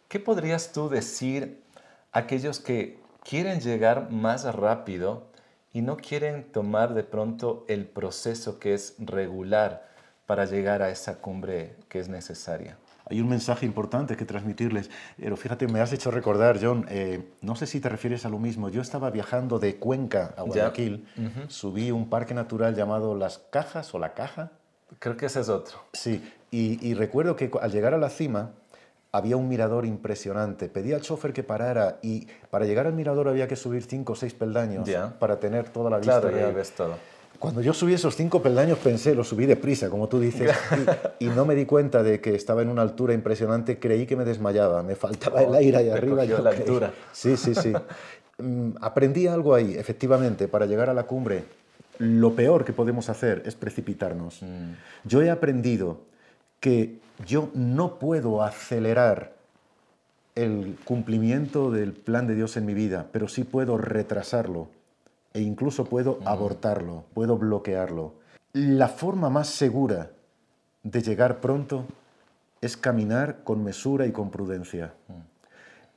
¿Qué 0.08 0.18
podrías 0.20 0.72
tú 0.72 0.88
decir 0.88 1.60
a 2.12 2.20
aquellos 2.20 2.58
que 2.58 2.98
quieren 3.28 3.60
llegar 3.60 4.10
más 4.10 4.44
rápido 4.54 5.24
y 5.72 5.82
no 5.82 5.96
quieren 5.96 6.44
tomar 6.52 6.94
de 6.94 7.02
pronto 7.02 7.64
el 7.68 7.86
proceso 7.86 8.58
que 8.58 8.74
es 8.74 8.94
regular 8.98 9.88
para 10.26 10.44
llegar 10.44 10.82
a 10.82 10.90
esa 10.90 11.16
cumbre 11.16 11.76
que 11.88 11.98
es 11.98 12.08
necesaria? 12.08 12.76
Hay 13.06 13.20
un 13.20 13.28
mensaje 13.28 13.66
importante 13.66 14.16
que 14.16 14.24
transmitirles. 14.24 14.90
Pero 15.18 15.36
fíjate, 15.36 15.68
me 15.68 15.80
has 15.80 15.92
hecho 15.92 16.10
recordar, 16.10 16.58
John, 16.60 16.86
eh, 16.88 17.22
no 17.42 17.54
sé 17.54 17.66
si 17.66 17.80
te 17.80 17.88
refieres 17.88 18.24
a 18.24 18.30
lo 18.30 18.38
mismo. 18.38 18.70
Yo 18.70 18.80
estaba 18.80 19.10
viajando 19.10 19.58
de 19.58 19.76
Cuenca 19.76 20.32
a 20.36 20.42
Guayaquil, 20.42 21.06
subí 21.48 21.90
un 21.90 22.08
parque 22.08 22.32
natural 22.32 22.74
llamado 22.74 23.14
Las 23.14 23.38
Cajas 23.38 23.92
o 23.94 23.98
La 23.98 24.14
Caja. 24.14 24.52
Creo 25.00 25.16
que 25.16 25.26
ese 25.26 25.40
es 25.40 25.48
otro. 25.48 25.78
Sí, 25.92 26.32
y, 26.50 26.86
y 26.86 26.94
recuerdo 26.94 27.36
que 27.36 27.50
al 27.60 27.70
llegar 27.72 27.92
a 27.92 27.98
la 27.98 28.08
cima 28.08 28.52
había 29.14 29.36
un 29.36 29.48
mirador 29.48 29.86
impresionante. 29.86 30.68
Pedí 30.68 30.92
al 30.92 31.00
chofer 31.00 31.32
que 31.32 31.44
parara 31.44 31.98
y 32.02 32.26
para 32.50 32.64
llegar 32.64 32.88
al 32.88 32.94
mirador 32.94 33.28
había 33.28 33.46
que 33.46 33.54
subir 33.54 33.84
cinco 33.84 34.14
o 34.14 34.16
seis 34.16 34.34
peldaños 34.34 34.90
para 35.20 35.38
tener 35.38 35.68
toda 35.68 35.88
la 35.88 35.98
vista 35.98 36.20
Claro, 36.20 36.52
ves 36.52 36.72
todo. 36.72 36.96
Cuando 37.38 37.60
yo 37.60 37.72
subí 37.72 37.94
esos 37.94 38.16
cinco 38.16 38.42
peldaños 38.42 38.78
pensé, 38.78 39.14
lo 39.14 39.22
subí 39.22 39.46
deprisa, 39.46 39.88
como 39.88 40.08
tú 40.08 40.18
dices, 40.18 40.50
y, 41.20 41.26
no 41.26 41.44
me 41.44 41.54
di 41.54 41.64
cuenta 41.64 42.02
de 42.02 42.20
que 42.20 42.34
estaba 42.34 42.62
en 42.62 42.68
una 42.68 42.82
altura 42.82 43.14
impresionante, 43.14 43.78
creí 43.78 44.04
que 44.04 44.16
me 44.16 44.24
desmayaba, 44.24 44.82
me 44.82 44.96
faltaba 44.96 45.42
el 45.42 45.54
aire 45.54 45.76
ahí 45.76 45.90
arriba. 45.90 46.24
Yo 46.24 46.38
la 46.38 46.50
altura. 46.50 46.92
Sí, 47.12 47.36
sí, 47.36 47.54
sí. 47.54 47.72
Mm, 48.38 48.70
aprendí 48.80 49.28
algo 49.28 49.54
ahí, 49.54 49.76
efectivamente, 49.76 50.48
para 50.48 50.66
llegar 50.66 50.90
a 50.90 50.94
la 50.94 51.04
cumbre. 51.04 51.44
Lo 51.98 52.34
peor 52.34 52.64
que 52.64 52.72
podemos 52.72 53.08
hacer 53.08 53.44
es 53.46 53.54
precipitarnos. 53.54 54.42
Mm. 54.42 54.72
Yo 55.04 55.22
he 55.22 55.30
aprendido 55.30 56.00
que 56.64 56.98
yo 57.26 57.50
no 57.52 57.98
puedo 57.98 58.42
acelerar 58.42 59.34
el 60.34 60.78
cumplimiento 60.82 61.70
del 61.70 61.92
plan 61.92 62.26
de 62.26 62.34
Dios 62.34 62.56
en 62.56 62.64
mi 62.64 62.72
vida, 62.72 63.10
pero 63.12 63.28
sí 63.28 63.44
puedo 63.44 63.76
retrasarlo 63.76 64.68
e 65.34 65.42
incluso 65.42 65.84
puedo 65.84 66.20
abortarlo, 66.24 67.04
puedo 67.12 67.36
bloquearlo. 67.36 68.14
La 68.54 68.88
forma 68.88 69.28
más 69.28 69.48
segura 69.48 70.12
de 70.82 71.02
llegar 71.02 71.42
pronto 71.42 71.84
es 72.62 72.78
caminar 72.78 73.44
con 73.44 73.62
mesura 73.62 74.06
y 74.06 74.12
con 74.12 74.30
prudencia. 74.30 74.94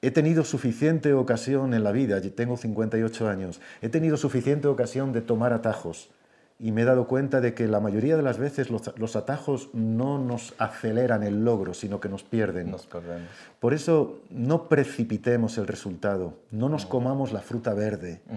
He 0.01 0.11
tenido 0.11 0.43
suficiente 0.43 1.13
ocasión 1.13 1.75
en 1.75 1.85
la 1.85 1.93
vida, 1.93 2.19
tengo 2.19 2.57
58 2.57 3.29
años, 3.29 3.61
he 3.81 3.87
tenido 3.87 4.17
suficiente 4.17 4.67
ocasión 4.67 5.13
de 5.13 5.21
tomar 5.21 5.53
atajos, 5.53 6.09
y 6.59 6.71
me 6.71 6.81
he 6.81 6.85
dado 6.85 7.07
cuenta 7.07 7.39
de 7.39 7.53
que 7.53 7.67
la 7.67 7.79
mayoría 7.79 8.17
de 8.17 8.23
las 8.23 8.39
veces 8.39 8.69
los, 8.71 9.15
atajos 9.15 9.69
no 9.73 10.17
nos 10.17 10.55
aceleran 10.57 11.21
el 11.21 11.45
logro, 11.45 11.75
sino 11.75 11.99
que 11.99 12.09
nos 12.09 12.23
pierden. 12.23 12.71
Nos 12.71 12.87
perdemos. 12.87 13.29
Por 13.59 13.75
eso 13.75 14.21
no 14.31 14.67
precipitemos 14.67 15.59
el 15.59 15.67
resultado, 15.67 16.33
no 16.49 16.67
nos 16.67 16.87
comamos 16.87 17.31
la 17.31 17.41
fruta 17.41 17.73
verde. 17.73 18.21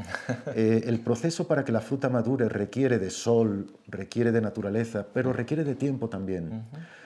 Eh, 0.55 0.85
el 0.87 1.01
proceso 1.01 1.47
para 1.47 1.65
que 1.65 1.71
la 1.71 1.81
fruta 1.81 2.09
madure 2.09 2.49
requiere 2.49 2.99
de 2.99 3.11
sol, 3.11 3.67
requiere 3.87 4.33
de 4.33 4.41
naturaleza, 4.41 5.07
pero 5.13 5.33
requiere 5.33 5.65
de 5.65 5.75
tiempo 5.75 6.09
también. 6.09 6.65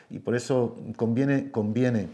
Y 0.08 0.20
por 0.20 0.34
eso 0.34 0.76
conviene, 0.96 1.50
conviene 1.50 2.08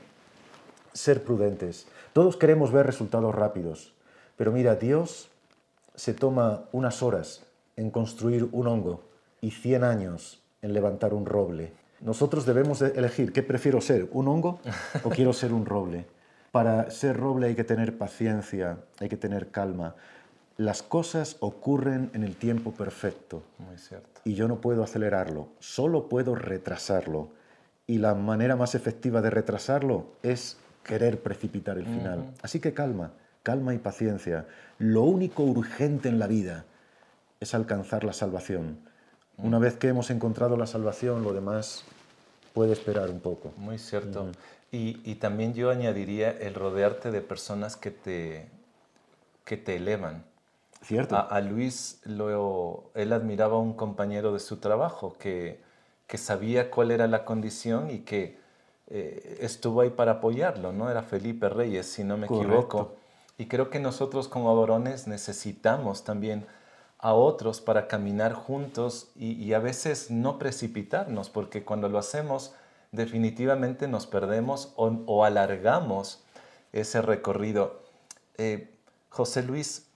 ser 0.92 1.22
prudentes. 1.22 1.86
Todos 2.12 2.36
queremos 2.36 2.72
ver 2.72 2.86
resultados 2.86 3.34
rápidos, 3.34 3.94
pero 4.36 4.50
mira, 4.50 4.74
Dios 4.74 5.30
se 5.94 6.14
toma 6.14 6.64
unas 6.72 7.02
horas 7.02 7.42
en 7.80 7.90
construir 7.90 8.46
un 8.52 8.66
hongo 8.66 9.02
y 9.40 9.52
100 9.52 9.84
años 9.84 10.42
en 10.60 10.74
levantar 10.74 11.14
un 11.14 11.24
roble. 11.24 11.72
Nosotros 12.00 12.44
debemos 12.44 12.82
elegir 12.82 13.32
qué 13.32 13.42
prefiero 13.42 13.80
ser, 13.80 14.08
un 14.12 14.28
hongo 14.28 14.60
o 15.02 15.08
quiero 15.16 15.32
ser 15.32 15.52
un 15.54 15.64
roble. 15.64 16.04
Para 16.52 16.90
ser 16.90 17.16
roble 17.16 17.46
hay 17.46 17.54
que 17.54 17.64
tener 17.64 17.96
paciencia, 17.96 18.78
hay 18.98 19.08
que 19.08 19.16
tener 19.16 19.50
calma. 19.50 19.94
Las 20.58 20.82
cosas 20.82 21.38
ocurren 21.40 22.10
en 22.12 22.22
el 22.22 22.36
tiempo 22.36 22.72
perfecto. 22.72 23.42
Muy 23.58 23.78
cierto. 23.78 24.20
Y 24.24 24.34
yo 24.34 24.46
no 24.46 24.60
puedo 24.60 24.82
acelerarlo, 24.82 25.48
solo 25.58 26.08
puedo 26.08 26.34
retrasarlo. 26.34 27.30
Y 27.86 27.98
la 27.98 28.14
manera 28.14 28.56
más 28.56 28.74
efectiva 28.74 29.22
de 29.22 29.30
retrasarlo 29.30 30.04
es 30.22 30.58
querer 30.84 31.22
precipitar 31.22 31.78
el 31.78 31.86
final. 31.86 32.30
Así 32.42 32.60
que 32.60 32.74
calma, 32.74 33.12
calma 33.42 33.72
y 33.72 33.78
paciencia. 33.78 34.46
Lo 34.78 35.02
único 35.02 35.44
urgente 35.44 36.08
en 36.08 36.18
la 36.18 36.26
vida 36.26 36.66
es 37.40 37.54
alcanzar 37.54 38.04
la 38.04 38.12
salvación. 38.12 38.78
Una 39.38 39.58
vez 39.58 39.76
que 39.76 39.88
hemos 39.88 40.10
encontrado 40.10 40.56
la 40.58 40.66
salvación, 40.66 41.22
lo 41.22 41.32
demás 41.32 41.84
puede 42.52 42.72
esperar 42.72 43.08
un 43.08 43.20
poco. 43.20 43.52
Muy 43.56 43.78
cierto. 43.78 44.28
y, 44.70 45.14
también 45.16 45.54
yo 45.54 45.70
añadiría 45.70 46.30
el 46.30 46.54
rodearte 46.54 47.10
de 47.10 47.22
personas 47.22 47.76
que 47.76 47.90
te, 47.90 48.48
que 49.44 49.56
te 49.56 49.76
elevan. 49.76 50.24
Cierto. 50.82 51.16
A, 51.16 51.40
Luis, 51.40 52.00
lo, 52.04 52.90
él 52.94 53.12
admiraba 53.12 53.56
a 53.56 53.60
un 53.60 53.74
compañero 53.74 54.32
de 54.32 54.40
su 54.40 54.58
trabajo 54.58 55.16
que, 55.18 55.60
que 56.06 56.18
sabía 56.18 56.70
cuál 56.70 56.90
era 56.90 57.06
la 57.06 57.24
condición 57.24 57.90
y 57.90 58.00
que 58.00 58.38
eh, 58.88 59.38
estuvo 59.40 59.82
ahí 59.82 59.90
para 59.90 60.12
apoyarlo, 60.12 60.72
¿no? 60.72 60.90
Era 60.90 61.02
Felipe 61.02 61.48
Reyes, 61.48 61.86
si 61.86 62.04
no 62.04 62.16
me 62.16 62.26
equivoco. 62.26 62.96
Y 63.38 63.46
creo 63.46 63.70
que 63.70 63.78
nosotros 63.78 64.28
como 64.28 64.54
varones 64.58 65.06
necesitamos 65.06 66.04
también 66.04 66.46
a 67.02 67.14
otros 67.14 67.60
para 67.60 67.88
caminar 67.88 68.34
juntos 68.34 69.10
y, 69.16 69.52
a 69.54 69.58
veces 69.58 70.10
no 70.10 70.38
precipitarnos, 70.38 71.30
porque 71.30 71.64
cuando 71.64 71.88
lo 71.88 71.98
hacemos 71.98 72.54
definitivamente 72.92 73.88
nos 73.88 74.06
perdemos 74.06 74.74
o, 74.76 75.24
alargamos 75.24 76.22
ese 76.72 77.00
recorrido. 77.00 77.82
Eh, 78.36 78.74
José 79.08 79.42
Luis, 79.42 79.86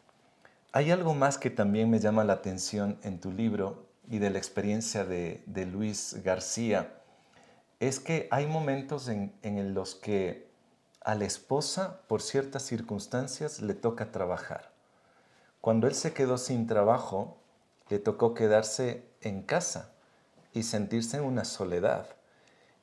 hay 0.72 0.90
algo 0.90 1.14
más 1.14 1.36
que 1.36 1.50
también 1.50 1.90
me 1.90 2.00
llama 2.00 2.24
la 2.24 2.34
atención 2.34 2.98
en 3.02 3.20
tu 3.20 3.30
libro 3.30 3.86
y 4.08 4.18
de 4.18 4.30
la 4.30 4.38
experiencia 4.38 5.04
de, 5.04 5.42
Luis 5.70 6.22
García, 6.24 6.94
es 7.80 8.00
que 8.00 8.28
hay 8.30 8.46
momentos 8.46 9.08
en, 9.08 9.34
en 9.42 9.74
los 9.74 9.94
que 9.94 10.48
a 11.02 11.14
la 11.14 11.26
esposa, 11.26 12.00
por 12.08 12.22
ciertas 12.22 12.62
circunstancias, 12.62 13.60
le 13.60 13.74
toca 13.74 14.10
trabajar 14.10 14.73
cuando 15.64 15.86
él 15.86 15.94
se 15.94 16.12
quedó 16.12 16.36
sin 16.36 16.66
trabajo, 16.66 17.38
le 17.88 17.98
tocó 17.98 18.34
quedarse 18.34 19.02
en 19.22 19.40
casa 19.40 19.92
y 20.52 20.64
sentirse 20.64 21.16
en 21.16 21.24
una 21.24 21.46
soledad. 21.46 22.06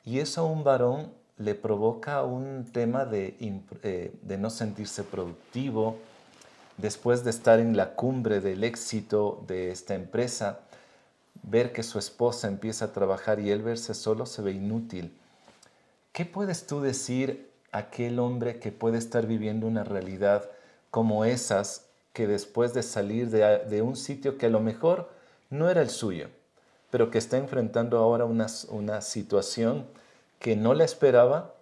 Y 0.03 0.17
eso 0.17 0.41
a 0.41 0.45
un 0.45 0.63
varón 0.63 1.13
le 1.37 1.53
provoca 1.53 2.23
un 2.23 2.65
tema 2.73 3.05
de, 3.05 3.35
eh, 3.83 4.15
de, 4.23 4.37
no 4.39 4.49
sentirse 4.49 5.03
productivo, 5.03 5.99
después 6.77 7.23
de 7.23 7.29
estar 7.29 7.59
en 7.59 7.77
la 7.77 7.93
cumbre 7.93 8.39
del 8.39 8.63
éxito 8.63 9.43
de 9.45 9.69
esta 9.69 9.93
empresa, 9.93 10.61
ver 11.43 11.73
que 11.73 11.83
su 11.83 11.99
esposa 11.99 12.47
empieza 12.47 12.85
a 12.85 12.93
trabajar 12.93 13.39
y 13.39 13.51
él 13.51 13.61
verse 13.61 13.93
solo 13.93 14.25
se 14.25 14.41
ve 14.41 14.53
inútil. 14.53 15.15
¿Qué 16.13 16.25
puedes 16.25 16.65
tú 16.65 16.81
decir 16.81 17.51
a 17.71 17.77
aquel 17.77 18.17
hombre 18.17 18.57
que 18.57 18.71
puede 18.71 18.97
estar 18.97 19.27
viviendo 19.27 19.67
una 19.67 19.83
realidad 19.83 20.49
como 20.89 21.25
esas 21.25 21.90
que 22.13 22.27
después 22.27 22.73
de 22.73 22.83
salir 22.83 23.29
de, 23.29 23.81
un 23.81 23.95
sitio 23.95 24.37
que 24.37 24.47
a 24.47 24.49
lo 24.49 24.59
mejor 24.59 25.09
no 25.49 25.69
era 25.69 25.81
el 25.81 25.89
suyo, 25.89 26.27
pero 26.89 27.09
que 27.09 27.17
está 27.17 27.37
enfrentando 27.37 27.97
ahora 27.97 28.25
una, 28.25 28.47
una 28.69 29.01
situación 29.01 29.85
que 30.39 30.55
no 30.55 30.73
la 30.73 30.83
esperaba, 30.83 31.53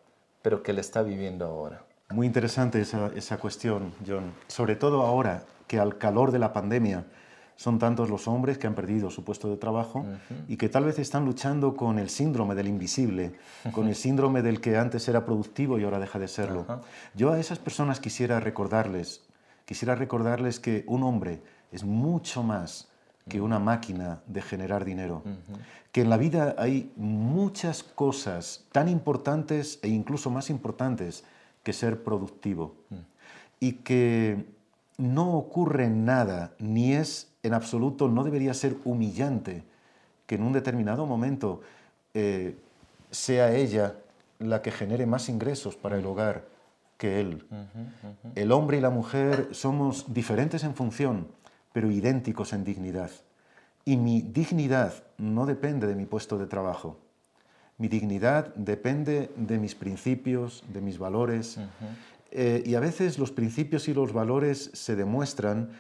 pero 0.42 0.64
que 0.64 0.74
le 0.74 0.82
está 0.82 1.04
viviendo 1.04 1.46
ahora. 1.46 1.84
Muy 2.10 2.26
interesante 2.26 2.82
esa, 2.82 3.12
esa, 3.16 3.38
cuestión, 3.38 3.94
John. 4.08 4.34
Sobre 4.48 4.76
todo 4.76 5.02
ahora 5.04 5.44
que 5.68 5.80
al 5.80 6.00
calor 6.00 6.32
de 6.32 6.40
la 6.40 6.54
pandemia 6.54 7.06
son 7.60 7.78
tantos 7.78 8.10
los 8.10 8.28
hombres 8.28 8.58
que 8.58 8.68
han 8.68 8.74
perdido 8.74 9.12
su 9.12 9.26
puesto 9.26 9.50
de 9.50 9.58
trabajo 9.58 10.06
y 10.48 10.56
que 10.56 10.70
tal 10.70 10.86
vez 10.86 10.98
están 10.98 11.26
luchando 11.26 11.76
con 11.76 12.00
el 12.00 12.10
síndrome 12.10 12.56
del 12.56 12.70
invisible, 12.70 13.34
con 13.74 13.90
el 13.90 13.96
síndrome 13.96 14.42
del 14.42 14.62
que 14.62 14.78
antes 14.78 15.10
era 15.10 15.26
productivo 15.26 15.78
y 15.78 15.84
ahora 15.84 16.00
deja 16.00 16.18
de 16.20 16.30
serlo. 16.30 16.66
Yo 17.16 17.34
a 17.34 17.40
esas 17.40 17.60
personas 17.60 18.00
quisiera 18.00 18.40
recordarles 18.40 19.24
quisiera 19.70 19.94
recordarles 19.94 20.60
que 20.60 20.84
un 20.88 21.04
hombre 21.04 21.44
es 21.72 21.84
mucho 21.84 22.42
más 22.42 22.88
que 23.28 23.40
una 23.40 23.60
máquina 23.60 24.24
de 24.26 24.42
generar 24.42 24.84
dinero, 24.84 25.22
que 25.92 26.02
en 26.02 26.10
la 26.10 26.18
vida 26.18 26.56
hay 26.58 26.92
muchas 26.96 27.84
cosas 27.84 28.66
tan 28.72 28.90
importantes 28.90 29.78
e 29.84 29.90
incluso 29.90 30.32
más 30.32 30.50
importantes 30.50 31.24
que 31.62 31.72
ser 31.72 32.02
productivo. 32.02 32.74
Mm. 32.90 32.96
y 33.60 33.74
que 33.74 34.44
no 34.98 35.34
ocurre 35.34 35.88
nada, 35.88 36.54
ni 36.58 36.94
es 36.94 37.28
en 37.44 37.54
absoluto, 37.54 38.08
no 38.08 38.24
debería 38.24 38.56
ser 38.56 38.76
humillante 38.86 39.64
que 40.26 40.36
en 40.36 40.42
un 40.42 40.54
determinado 40.54 41.06
momento 41.06 41.62
eh, 42.16 42.58
sea 43.12 43.54
ella 43.54 43.98
la 44.40 44.64
que 44.64 44.72
genere 44.72 45.06
más 45.06 45.30
ingresos 45.30 45.76
para 45.76 46.00
el 46.00 46.06
hogar 46.08 46.46
que 47.00 47.22
Él. 47.22 47.48
El 48.36 48.52
hombre 48.52 48.78
y 48.78 48.82
la 48.82 48.90
mujer 48.90 49.48
somos 49.52 50.14
diferentes 50.14 50.66
en 50.66 50.76
función, 50.76 51.30
pero 51.72 51.90
idénticos 51.90 52.52
en 52.52 52.66
dignidad. 52.66 53.10
Y 53.86 53.96
mi 53.96 54.22
dignidad 54.22 55.06
no 55.18 55.46
depende 55.46 55.88
de 55.88 55.96
mi 55.96 56.06
puesto 56.06 56.38
de 56.38 56.46
trabajo. 56.46 57.00
Mi 57.78 57.88
dignidad 57.88 58.54
depende 58.56 59.32
de 59.38 59.58
mis 59.58 59.76
principios, 59.76 60.66
de 60.74 60.82
mis 60.82 61.00
valores. 61.00 61.58
Eh, 62.32 62.64
y 62.66 62.76
a 62.76 62.82
veces 62.82 63.18
los 63.18 63.32
principios 63.32 63.88
y 63.88 63.94
los 63.94 64.12
valores 64.12 64.70
se 64.74 64.98
demuestran 64.98 65.72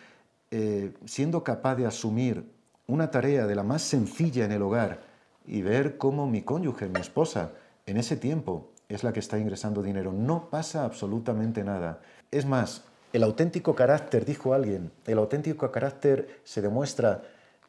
eh, 0.52 0.94
siendo 1.06 1.44
capaz 1.44 1.76
de 1.76 1.86
asumir 1.86 2.50
una 2.88 3.12
tarea 3.12 3.46
de 3.46 3.56
la 3.56 3.64
más 3.64 3.82
sencilla 3.82 4.46
en 4.46 4.54
el 4.54 4.62
hogar 4.62 5.02
y 5.46 5.64
ver 5.64 5.98
cómo 5.98 6.28
mi 6.28 6.44
cónyuge, 6.44 6.88
mi 6.88 7.02
esposa, 7.02 7.52
en 7.86 7.98
ese 7.98 8.16
tiempo 8.16 8.69
es 8.90 9.04
la 9.04 9.14
que 9.14 9.20
está 9.20 9.38
ingresando 9.38 9.84
dinero. 9.84 10.12
No 10.12 10.50
pasa 10.50 10.84
absolutamente 10.84 11.64
nada. 11.64 12.02
Es 12.32 12.46
más, 12.46 12.84
el 13.14 13.24
auténtico 13.24 13.76
carácter, 13.76 14.26
dijo 14.26 14.54
alguien, 14.54 14.92
el 15.06 15.20
auténtico 15.20 15.72
carácter 15.72 16.42
se 16.44 16.62
demuestra 16.62 17.22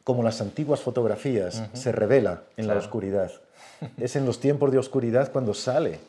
como 0.03 0.23
las 0.23 0.41
antiguas 0.41 0.81
fotografías, 0.81 1.63
se 1.73 1.91
revela 1.91 2.43
en 2.57 2.67
la 2.67 2.75
oscuridad. 2.75 3.31
Es 3.97 4.15
en 4.15 4.27
los 4.27 4.39
tiempos 4.39 4.71
de 4.71 4.77
oscuridad 4.77 5.31
cuando 5.31 5.55
sale 5.55 5.99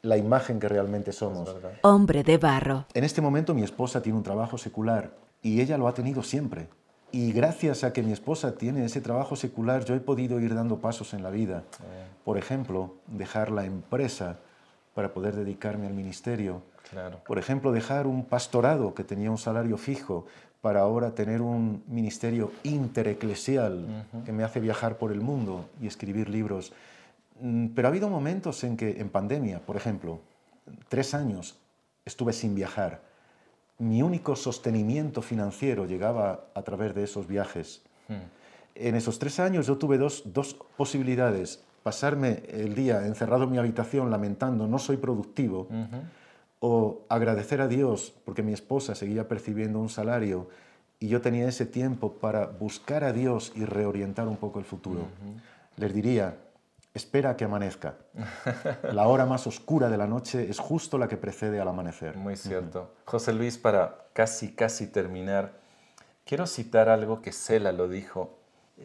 la 0.00 0.16
imagen 0.16 0.58
que 0.58 0.68
realmente 0.68 1.12
somos. 1.12 1.54
Hombre 1.82 2.22
de 2.22 2.38
barro. 2.38 2.86
En 2.94 3.04
este 3.04 3.20
momento 3.20 3.54
mi 3.54 3.62
esposa 3.62 4.00
tiene 4.00 4.16
un 4.16 4.24
trabajo 4.24 4.56
secular 4.56 5.10
y 5.42 5.60
ella 5.60 5.76
lo 5.76 5.88
ha 5.88 5.94
tenido 5.94 6.22
siempre. 6.22 6.68
Y 7.12 7.32
gracias 7.32 7.84
a 7.84 7.92
que 7.92 8.02
mi 8.02 8.12
esposa 8.12 8.54
tiene 8.54 8.86
ese 8.86 9.02
trabajo 9.02 9.36
secular, 9.36 9.84
yo 9.84 9.94
he 9.94 10.00
podido 10.00 10.40
ir 10.40 10.54
dando 10.54 10.78
pasos 10.78 11.12
en 11.12 11.22
la 11.22 11.30
vida. 11.30 11.62
Por 12.24 12.38
ejemplo, 12.38 12.94
dejar 13.06 13.50
la 13.50 13.66
empresa 13.66 14.38
para 14.94 15.12
poder 15.12 15.36
dedicarme 15.36 15.86
al 15.86 15.92
ministerio. 15.92 16.62
Por 17.26 17.38
ejemplo, 17.38 17.70
dejar 17.70 18.06
un 18.06 18.24
pastorado 18.24 18.94
que 18.94 19.04
tenía 19.04 19.30
un 19.30 19.38
salario 19.38 19.76
fijo 19.76 20.26
para 20.62 20.80
ahora 20.80 21.14
tener 21.14 21.42
un 21.42 21.82
ministerio 21.86 22.52
intereclesial 22.62 24.06
que 24.24 24.32
me 24.32 24.44
hace 24.44 24.60
viajar 24.60 24.96
por 24.96 25.12
el 25.12 25.20
mundo 25.20 25.68
y 25.80 25.86
escribir 25.88 26.28
libros. 26.28 26.72
Mm, 27.40 27.68
pero 27.74 27.88
ha 27.88 27.90
habido 27.90 28.08
momentos 28.08 28.62
en 28.64 28.76
que, 28.76 29.00
en 29.00 29.10
pandemia, 29.10 29.58
por 29.58 29.76
ejemplo, 29.76 30.20
tres 30.88 31.12
años 31.14 31.58
estuve 32.04 32.32
sin 32.32 32.54
viajar. 32.54 33.00
Mi 33.82 34.00
único 34.00 34.36
sostenimiento 34.36 35.22
financiero 35.22 35.86
llegaba 35.86 36.44
a 36.54 36.62
través 36.62 36.94
de 36.94 37.02
esos 37.02 37.26
viajes. 37.26 37.82
Hmm. 38.06 38.22
En 38.76 38.94
esos 38.94 39.18
tres 39.18 39.40
años 39.40 39.66
yo 39.66 39.76
tuve 39.76 39.98
dos, 39.98 40.22
dos 40.24 40.54
posibilidades. 40.76 41.64
Pasarme 41.82 42.44
el 42.48 42.76
día 42.76 43.04
encerrado 43.04 43.42
en 43.42 43.50
mi 43.50 43.58
habitación 43.58 44.08
lamentando 44.08 44.68
no 44.68 44.78
soy 44.78 44.98
productivo 44.98 45.66
o 46.60 47.00
agradecer 47.08 47.60
a 47.60 47.66
Dios 47.66 48.14
porque 48.24 48.44
mi 48.44 48.52
esposa 48.52 48.94
seguía 48.94 49.26
percibiendo 49.26 49.80
un 49.80 49.88
salario 49.88 50.48
y 51.00 51.08
yo 51.08 51.20
tenía 51.20 51.48
ese 51.48 51.66
tiempo 51.66 52.12
para 52.12 52.46
buscar 52.46 53.02
a 53.02 53.12
Dios 53.12 53.52
y 53.56 53.64
reorientar 53.64 54.28
un 54.28 54.36
poco 54.36 54.60
el 54.60 54.64
futuro. 54.64 55.08
Les 55.76 55.92
diría, 55.92 56.36
espera 56.94 57.36
que 57.36 57.44
amanezca. 57.44 57.96
La 58.92 59.06
hora 59.08 59.26
más 59.26 59.46
oscura 59.46 59.88
de 59.88 59.96
la 59.96 60.06
noche 60.06 60.48
es 60.48 60.58
justo 60.58 60.98
la 60.98 61.08
que 61.08 61.16
precede 61.16 61.60
al 61.60 61.68
amanecer. 61.68 62.16
Muy 62.16 62.36
cierto. 62.36 62.94
José 63.04 63.32
Luis, 63.32 63.58
para 63.58 64.06
casi, 64.12 64.52
casi 64.52 64.86
terminar, 64.86 65.52
quiero 66.24 66.46
citar 66.46 66.88
algo 66.88 67.22
que 67.22 67.32
Cela 67.32 67.72
lo 67.72 67.88
dijo. 67.88 68.38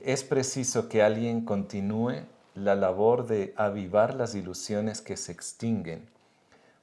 Es 0.03 0.23
preciso 0.23 0.89
que 0.89 1.03
alguien 1.03 1.45
continúe 1.45 2.23
la 2.55 2.75
labor 2.75 3.27
de 3.27 3.53
avivar 3.55 4.15
las 4.15 4.35
ilusiones 4.35 5.01
que 5.01 5.17
se 5.17 5.31
extinguen 5.31 6.09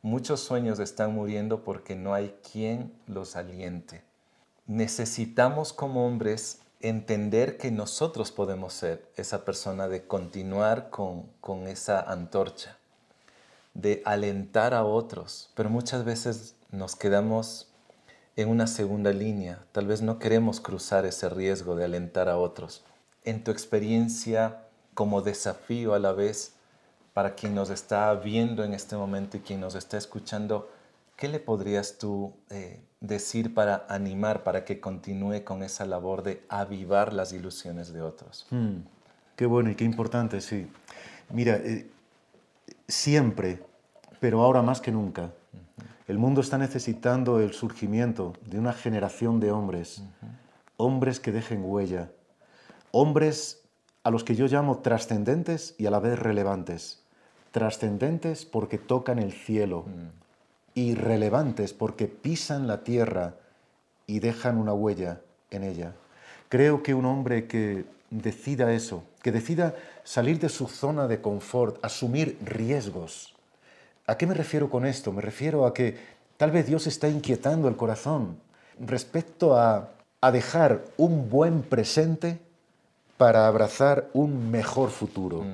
Muchos 0.04 0.40
sueños 0.40 0.80
están 0.80 1.14
muriendo 1.14 1.64
porque 1.64 1.96
no 1.96 2.12
hay 2.12 2.36
quien 2.52 2.92
los 3.06 3.36
aliente. 3.36 4.02
Necesitamos 4.66 5.72
como 5.72 6.06
hombres 6.06 6.60
entender 6.88 7.56
que 7.56 7.70
nosotros 7.70 8.30
podemos 8.30 8.74
ser 8.74 9.10
esa 9.16 9.46
persona 9.46 9.88
de 9.88 10.06
continuar 10.06 10.90
con, 10.90 11.66
esa 11.66 11.98
antorcha, 11.98 12.76
de 13.72 14.02
alentar 14.04 14.74
a 14.74 14.84
otros, 14.84 15.50
pero 15.54 15.70
muchas 15.70 16.04
veces 16.04 16.56
nos 16.70 16.94
quedamos 16.94 17.68
en 18.36 18.50
una 18.50 18.66
segunda 18.66 19.14
línea, 19.14 19.64
tal 19.72 19.86
vez 19.86 20.02
no 20.02 20.18
queremos 20.18 20.60
cruzar 20.60 21.06
ese 21.06 21.30
riesgo 21.30 21.74
de 21.74 21.86
alentar 21.86 22.28
a 22.28 22.36
otros. 22.36 22.84
En 23.24 23.42
tu 23.42 23.50
experiencia 23.50 24.66
como 24.92 25.22
desafío 25.22 25.94
a 25.94 25.98
la 25.98 26.12
vez, 26.12 26.52
para 27.14 27.34
quien 27.34 27.54
nos 27.54 27.70
está 27.70 28.12
viendo 28.12 28.62
en 28.62 28.74
este 28.74 28.94
momento 28.94 29.38
y 29.38 29.40
quien 29.40 29.60
nos 29.60 29.74
está 29.74 29.96
escuchando, 29.96 30.68
¿qué 31.16 31.28
le 31.28 31.40
podrías 31.40 31.96
tú 31.96 32.34
eh, 32.50 32.78
decir 33.06 33.54
para 33.54 33.86
animar, 33.88 34.42
para 34.42 34.64
que 34.64 34.80
continúe 34.80 35.44
con 35.44 35.62
esa 35.62 35.84
labor 35.84 36.22
de 36.22 36.42
avivar 36.48 37.12
las 37.12 37.32
ilusiones 37.32 37.92
de 37.92 38.02
otros? 38.02 38.46
Hmm, 38.50 38.78
qué 39.36 39.46
bueno 39.46 39.70
y 39.70 39.74
qué 39.74 39.84
importante, 39.84 40.40
sí. 40.40 40.66
Mira, 41.30 41.56
eh, 41.56 41.90
siempre, 42.88 43.62
pero 44.20 44.42
ahora 44.42 44.62
más 44.62 44.80
que 44.80 44.92
nunca, 44.92 45.30
el 46.06 46.18
mundo 46.18 46.40
está 46.40 46.58
necesitando 46.58 47.40
el 47.40 47.52
surgimiento 47.52 48.34
de 48.46 48.58
una 48.58 48.72
generación 48.72 49.40
de 49.40 49.50
hombres, 49.50 50.02
hombres 50.76 51.20
que 51.20 51.32
dejen 51.32 51.62
huella, 51.64 52.10
hombres 52.90 53.62
a 54.02 54.10
los 54.10 54.24
que 54.24 54.34
yo 54.34 54.46
llamo 54.46 54.78
trascendentes 54.78 55.74
y 55.78 55.86
a 55.86 55.90
la 55.90 55.98
vez 55.98 56.18
relevantes 56.18 57.04
trascendentes 57.54 58.44
porque 58.44 58.78
tocan 58.78 59.20
el 59.20 59.32
cielo 59.32 59.84
mm. 59.86 60.23
Relevantes 60.94 61.72
porque 61.72 62.06
pisan 62.06 62.66
la 62.66 62.82
tierra 62.82 63.34
y 64.06 64.20
dejan 64.20 64.58
una 64.58 64.72
huella 64.72 65.20
en 65.50 65.62
ella. 65.62 65.94
Creo 66.48 66.82
que 66.82 66.94
un 66.94 67.06
hombre 67.06 67.46
que 67.46 67.84
decida 68.10 68.72
eso, 68.72 69.04
que 69.22 69.32
decida 69.32 69.74
salir 70.04 70.38
de 70.38 70.48
su 70.48 70.68
zona 70.68 71.08
de 71.08 71.20
confort, 71.20 71.82
asumir 71.84 72.38
riesgos. 72.44 73.34
¿A 74.06 74.16
qué 74.16 74.26
me 74.26 74.34
refiero 74.34 74.68
con 74.68 74.84
esto? 74.84 75.12
Me 75.12 75.22
refiero 75.22 75.66
a 75.66 75.72
que 75.72 75.96
tal 76.36 76.50
vez 76.50 76.66
Dios 76.66 76.86
está 76.86 77.08
inquietando 77.08 77.68
el 77.68 77.76
corazón 77.76 78.38
respecto 78.78 79.56
a, 79.56 79.90
dejar 80.32 80.82
un 80.96 81.28
buen 81.28 81.60
presente 81.60 82.38
para 83.18 83.46
abrazar 83.46 84.08
un 84.14 84.50
mejor 84.50 84.88
futuro. 84.88 85.44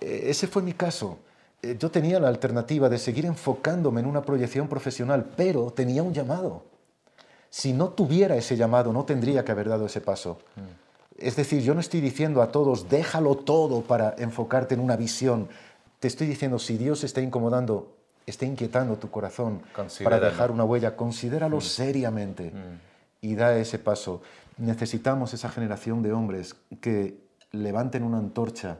E, 0.00 0.30
ese 0.30 0.46
fue 0.46 0.62
mi 0.62 0.72
caso. 0.72 1.18
Eh, 1.62 1.76
yo 1.78 1.90
tenía 1.90 2.20
la 2.20 2.28
alternativa 2.28 2.88
de 2.88 2.98
seguir 2.98 3.26
enfocándome 3.26 4.00
en 4.00 4.06
una 4.06 4.22
proyección 4.22 4.68
profesional, 4.68 5.26
pero 5.36 5.70
tenía 5.72 6.02
un 6.02 6.14
llamado. 6.14 6.64
Si 7.50 7.72
no 7.72 7.88
tuviera 7.88 8.36
ese 8.36 8.56
llamado, 8.56 8.92
no 8.92 9.04
tendría 9.04 9.44
que 9.44 9.52
haber 9.52 9.68
dado 9.68 9.86
ese 9.86 10.00
paso. 10.00 10.38
Mm. 10.56 10.88
Es 11.18 11.34
decir, 11.34 11.62
yo 11.62 11.74
no 11.74 11.80
estoy 11.80 12.00
diciendo 12.00 12.42
a 12.42 12.52
todos, 12.52 12.88
déjalo 12.88 13.34
todo 13.34 13.82
para 13.82 14.14
enfocarte 14.18 14.74
en 14.74 14.80
una 14.80 14.96
visión. 14.96 15.48
Te 15.98 16.06
estoy 16.06 16.28
diciendo, 16.28 16.60
si 16.60 16.78
Dios 16.78 17.02
está 17.02 17.20
incomodando, 17.20 17.96
está 18.24 18.46
inquietando 18.46 18.96
tu 18.98 19.10
corazón 19.10 19.62
para 20.04 20.20
dejar 20.20 20.52
una 20.52 20.64
huella, 20.64 20.94
considéralo 20.94 21.56
mm. 21.56 21.62
seriamente 21.62 22.52
mm. 22.52 22.80
y 23.22 23.34
da 23.34 23.56
ese 23.56 23.80
paso. 23.80 24.22
Necesitamos 24.58 25.34
esa 25.34 25.48
generación 25.48 26.02
de 26.02 26.12
hombres 26.12 26.54
que 26.80 27.18
levanten 27.50 28.04
una 28.04 28.18
antorcha 28.18 28.78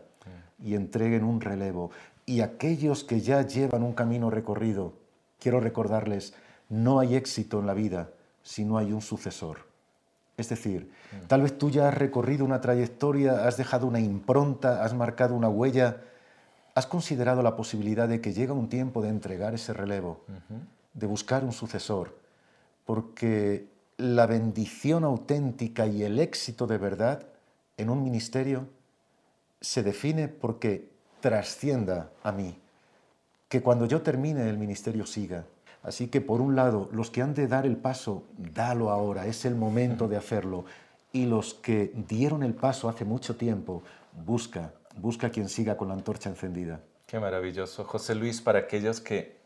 y 0.63 0.75
entreguen 0.75 1.25
un 1.25 1.41
relevo 1.41 1.91
y 2.29 2.43
aquellos 2.43 3.05
que 3.05 3.23
ya 3.23 3.41
llevan 3.41 3.83
un 3.83 3.95
camino 3.95 4.29
recorrido, 4.29 4.93
quiero 5.41 5.61
recordarles, 5.61 6.35
no 6.69 7.01
hay 7.01 7.17
éxito 7.17 7.59
en 7.59 7.67
la 7.67 7.73
vida 7.73 8.11
si 8.43 8.67
no 8.67 8.77
hay 8.77 8.93
un 8.93 9.01
sucesor. 9.01 9.61
Es 10.37 10.51
decir, 10.51 10.93
mm. 11.11 11.27
tal 11.27 11.41
vez 11.41 11.57
tú 11.57 11.71
ya 11.71 11.89
has 11.89 11.97
recorrido 11.97 12.45
una 12.45 12.61
trayectoria, 12.61 13.49
has 13.49 13.57
dejado 13.57 13.87
una 13.87 13.99
impronta, 13.99 14.85
has 14.85 14.93
marcado 14.93 15.35
una 15.35 15.49
huella, 15.49 16.03
has 16.75 16.87
considerado 16.87 17.43
la 17.43 17.57
posibilidad 17.57 18.07
de 18.07 18.21
que 18.21 18.35
llega 18.35 18.53
un 18.53 18.69
tiempo 18.69 19.01
de 19.01 19.09
entregar 19.09 19.55
ese 19.55 19.73
relevo, 19.73 20.21
de 20.93 21.07
buscar 21.07 21.45
un 21.45 21.53
sucesor, 21.53 22.19
porque 22.85 23.71
la 23.97 24.27
bendición 24.27 25.03
auténtica 25.03 25.87
y 25.87 26.03
el 26.03 26.19
éxito 26.19 26.67
de 26.67 26.77
verdad 26.77 27.27
en 27.79 27.89
un 27.89 28.05
ministerio 28.05 28.69
se 29.63 29.83
define 29.83 30.29
porque 30.29 30.98
trascienda 31.21 32.11
a 32.23 32.33
mí, 32.33 32.59
que 33.49 33.63
cuando 33.63 33.87
yo 33.87 34.03
termine 34.03 34.49
el 34.49 34.59
ministerio 34.59 35.07
siga. 35.07 35.45
Así 35.83 36.09
que 36.09 36.21
por 36.21 36.41
un 36.41 36.57
lado, 36.57 36.89
los 36.93 37.11
que 37.11 37.23
han 37.23 37.35
de 37.35 37.47
dar 37.47 37.65
el 37.65 37.77
paso, 37.77 38.25
dalo 38.37 38.91
ahora, 38.91 39.27
es 39.27 39.45
el 39.45 39.55
momento 39.55 40.09
de 40.09 40.17
hacerlo. 40.17 40.65
Y 41.13 41.27
los 41.27 41.55
que 41.55 41.93
dieron 42.09 42.43
el 42.43 42.55
paso 42.55 42.89
hace 42.89 43.05
mucho 43.05 43.37
tiempo, 43.37 43.83
busca, 44.27 44.73
busca 44.97 45.31
quien 45.31 45.49
siga 45.49 45.77
con 45.77 45.89
la 45.89 45.95
antorcha 45.95 46.29
encendida. 46.29 46.81
Qué 47.07 47.19
maravilloso. 47.19 47.85
José 47.85 48.15
Luis, 48.15 48.43
para 48.43 48.59
aquellos 48.59 49.01
que 49.01 49.39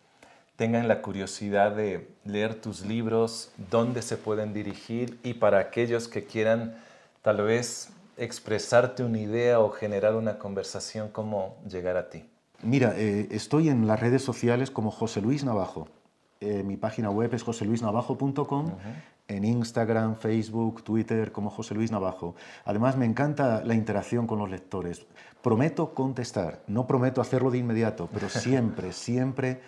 tengan 0.57 0.89
la 0.89 1.01
curiosidad 1.03 1.77
de 1.77 2.09
leer 2.25 2.55
tus 2.55 2.85
libros, 2.85 3.53
dónde 3.71 4.03
se 4.03 4.17
pueden 4.17 4.53
dirigir 4.53 5.19
y 5.23 5.35
para 5.35 5.59
aquellos 5.59 6.09
que 6.09 6.25
quieran 6.25 6.77
tal 7.23 7.43
vez 7.43 7.91
expresarte 8.23 9.03
una 9.03 9.19
idea 9.19 9.61
o 9.61 9.71
generar 9.71 10.15
una 10.15 10.39
conversación, 10.39 11.09
¿cómo 11.11 11.57
llegar 11.69 11.97
a 11.97 12.09
ti? 12.09 12.25
Mira, 12.63 12.95
eh, 12.97 13.27
estoy 13.33 13.69
en 13.69 13.89
las 13.89 13.99
redes 13.99 14.23
sociales 14.23 14.71
como 14.71 14.93
José 14.93 15.21
Luis 15.21 15.45
Navajo. 15.45 15.89
Eh, 16.41 16.63
mi 16.63 16.77
página 16.77 17.11
web 17.11 17.35
es 17.35 17.43
joseluisnavajo.com, 17.43 18.71
en 19.29 19.45
Instagram, 19.45 20.17
Facebook, 20.17 20.83
Twitter 20.85 21.33
como 21.33 21.51
José 21.51 21.75
Luis 21.75 21.91
Navajo. 21.91 22.35
Además, 22.65 22.97
me 22.97 23.07
encanta 23.07 23.63
la 23.65 23.75
interacción 23.75 24.27
con 24.27 24.39
los 24.39 24.51
lectores. 24.51 25.07
Prometo 25.41 25.95
contestar, 25.95 26.63
no 26.69 26.87
prometo 26.87 27.21
hacerlo 27.21 27.51
de 27.51 27.59
inmediato, 27.59 28.09
pero 28.13 28.29
siempre, 28.29 28.93
siempre 28.93 29.61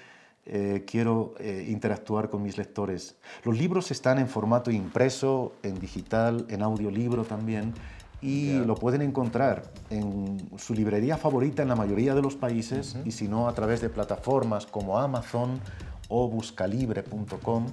eh, 0.46 0.84
quiero 0.86 1.34
interactuar 1.40 2.28
con 2.30 2.42
mis 2.42 2.58
lectores. 2.58 3.16
Los 3.44 3.58
libros 3.58 3.90
están 3.90 4.18
en 4.18 4.28
formato 4.28 4.70
impreso, 4.70 5.54
en 5.62 5.78
digital, 5.80 6.46
en 6.48 6.62
audiolibro 6.62 7.24
también 7.24 7.74
y 8.20 8.58
lo 8.60 8.74
pueden 8.74 9.02
encontrar 9.02 9.64
en 9.90 10.50
su 10.56 10.74
librería 10.74 11.16
favorita 11.16 11.62
en 11.62 11.68
la 11.68 11.76
mayoría 11.76 12.14
de 12.14 12.22
los 12.22 12.36
países 12.36 12.96
y 13.04 13.12
si 13.12 13.28
no 13.28 13.48
a 13.48 13.54
través 13.54 13.80
de 13.80 13.90
plataformas 13.90 14.66
como 14.66 14.98
Amazon 14.98 15.60
o 16.08 16.28
buscalibre.com 16.28 17.66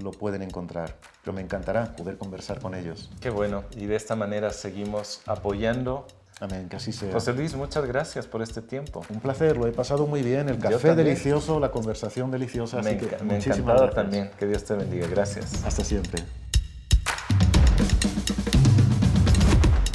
lo 0.00 0.10
pueden 0.10 0.42
encontrar. 0.42 0.96
Pero 1.22 1.34
me 1.34 1.40
encantará 1.40 1.94
poder 1.96 2.18
conversar 2.18 2.60
con 2.60 2.74
ellos. 2.74 3.10
Qué 3.20 3.30
bueno, 3.30 3.64
y 3.76 3.86
de 3.86 3.96
esta 3.96 4.16
manera 4.16 4.50
seguimos 4.50 5.22
apoyando. 5.26 6.06
Amén, 6.40 6.68
que 6.68 6.76
así 6.76 6.92
sea. 6.92 7.12
José 7.12 7.32
Luis, 7.32 7.54
muchas 7.54 7.86
gracias 7.86 8.26
por 8.26 8.42
este 8.42 8.60
tiempo. 8.60 9.02
Un 9.08 9.20
placer, 9.20 9.56
lo 9.56 9.66
he 9.66 9.72
pasado 9.72 10.06
muy 10.06 10.22
bien. 10.22 10.48
El 10.48 10.58
café 10.58 10.96
delicioso, 10.96 11.60
la 11.60 11.70
conversación 11.70 12.30
deliciosa. 12.30 12.82
Me, 12.82 12.90
así 12.90 13.06
que 13.06 13.24
me 13.24 13.36
encantado 13.36 13.88
también. 13.90 14.30
Que 14.38 14.46
Dios 14.46 14.64
te 14.64 14.74
bendiga. 14.74 15.06
Gracias. 15.06 15.64
Hasta 15.64 15.84
siempre. 15.84 16.24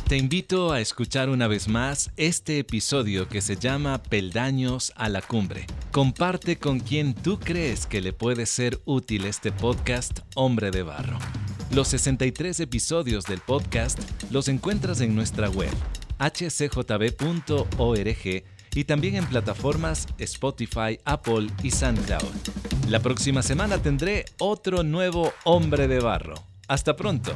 Te 0.10 0.18
invito 0.18 0.72
a 0.72 0.82
escuchar 0.82 1.30
una 1.30 1.48
vez 1.48 1.68
más 1.68 2.10
este 2.18 2.58
episodio 2.58 3.30
que 3.30 3.42
se 3.42 3.58
llama 3.58 4.02
Peldaños 4.02 4.92
a 4.96 5.08
la 5.08 5.22
Cumbre. 5.22 5.68
Comparte 5.92 6.58
con 6.58 6.80
quien 6.80 7.14
tú 7.14 7.40
crees 7.40 7.86
que 7.86 8.02
le 8.02 8.12
puede 8.12 8.48
ser 8.48 8.82
útil 8.86 9.26
este 9.26 9.52
podcast 9.52 10.22
Hombre 10.34 10.72
de 10.72 10.82
Barro. 10.82 11.20
Los 11.72 11.90
63 11.90 12.60
episodios 12.60 13.26
del 13.26 13.40
podcast 13.40 14.00
los 14.32 14.48
encuentras 14.48 15.00
en 15.02 15.14
nuestra 15.14 15.48
web 15.48 15.70
hcjb.org 16.18 17.64
y 18.74 18.84
también 18.86 19.16
en 19.16 19.28
plataformas 19.28 20.08
Spotify, 20.18 20.98
Apple 21.06 21.52
y 21.62 21.70
SoundCloud. 21.70 22.34
La 22.88 23.00
próxima 23.00 23.44
semana 23.44 23.78
tendré 23.78 24.26
otro 24.40 24.82
nuevo 24.82 25.32
Hombre 25.44 25.88
de 25.88 26.00
Barro. 26.00 26.34
Hasta 26.68 26.96
pronto. 26.96 27.36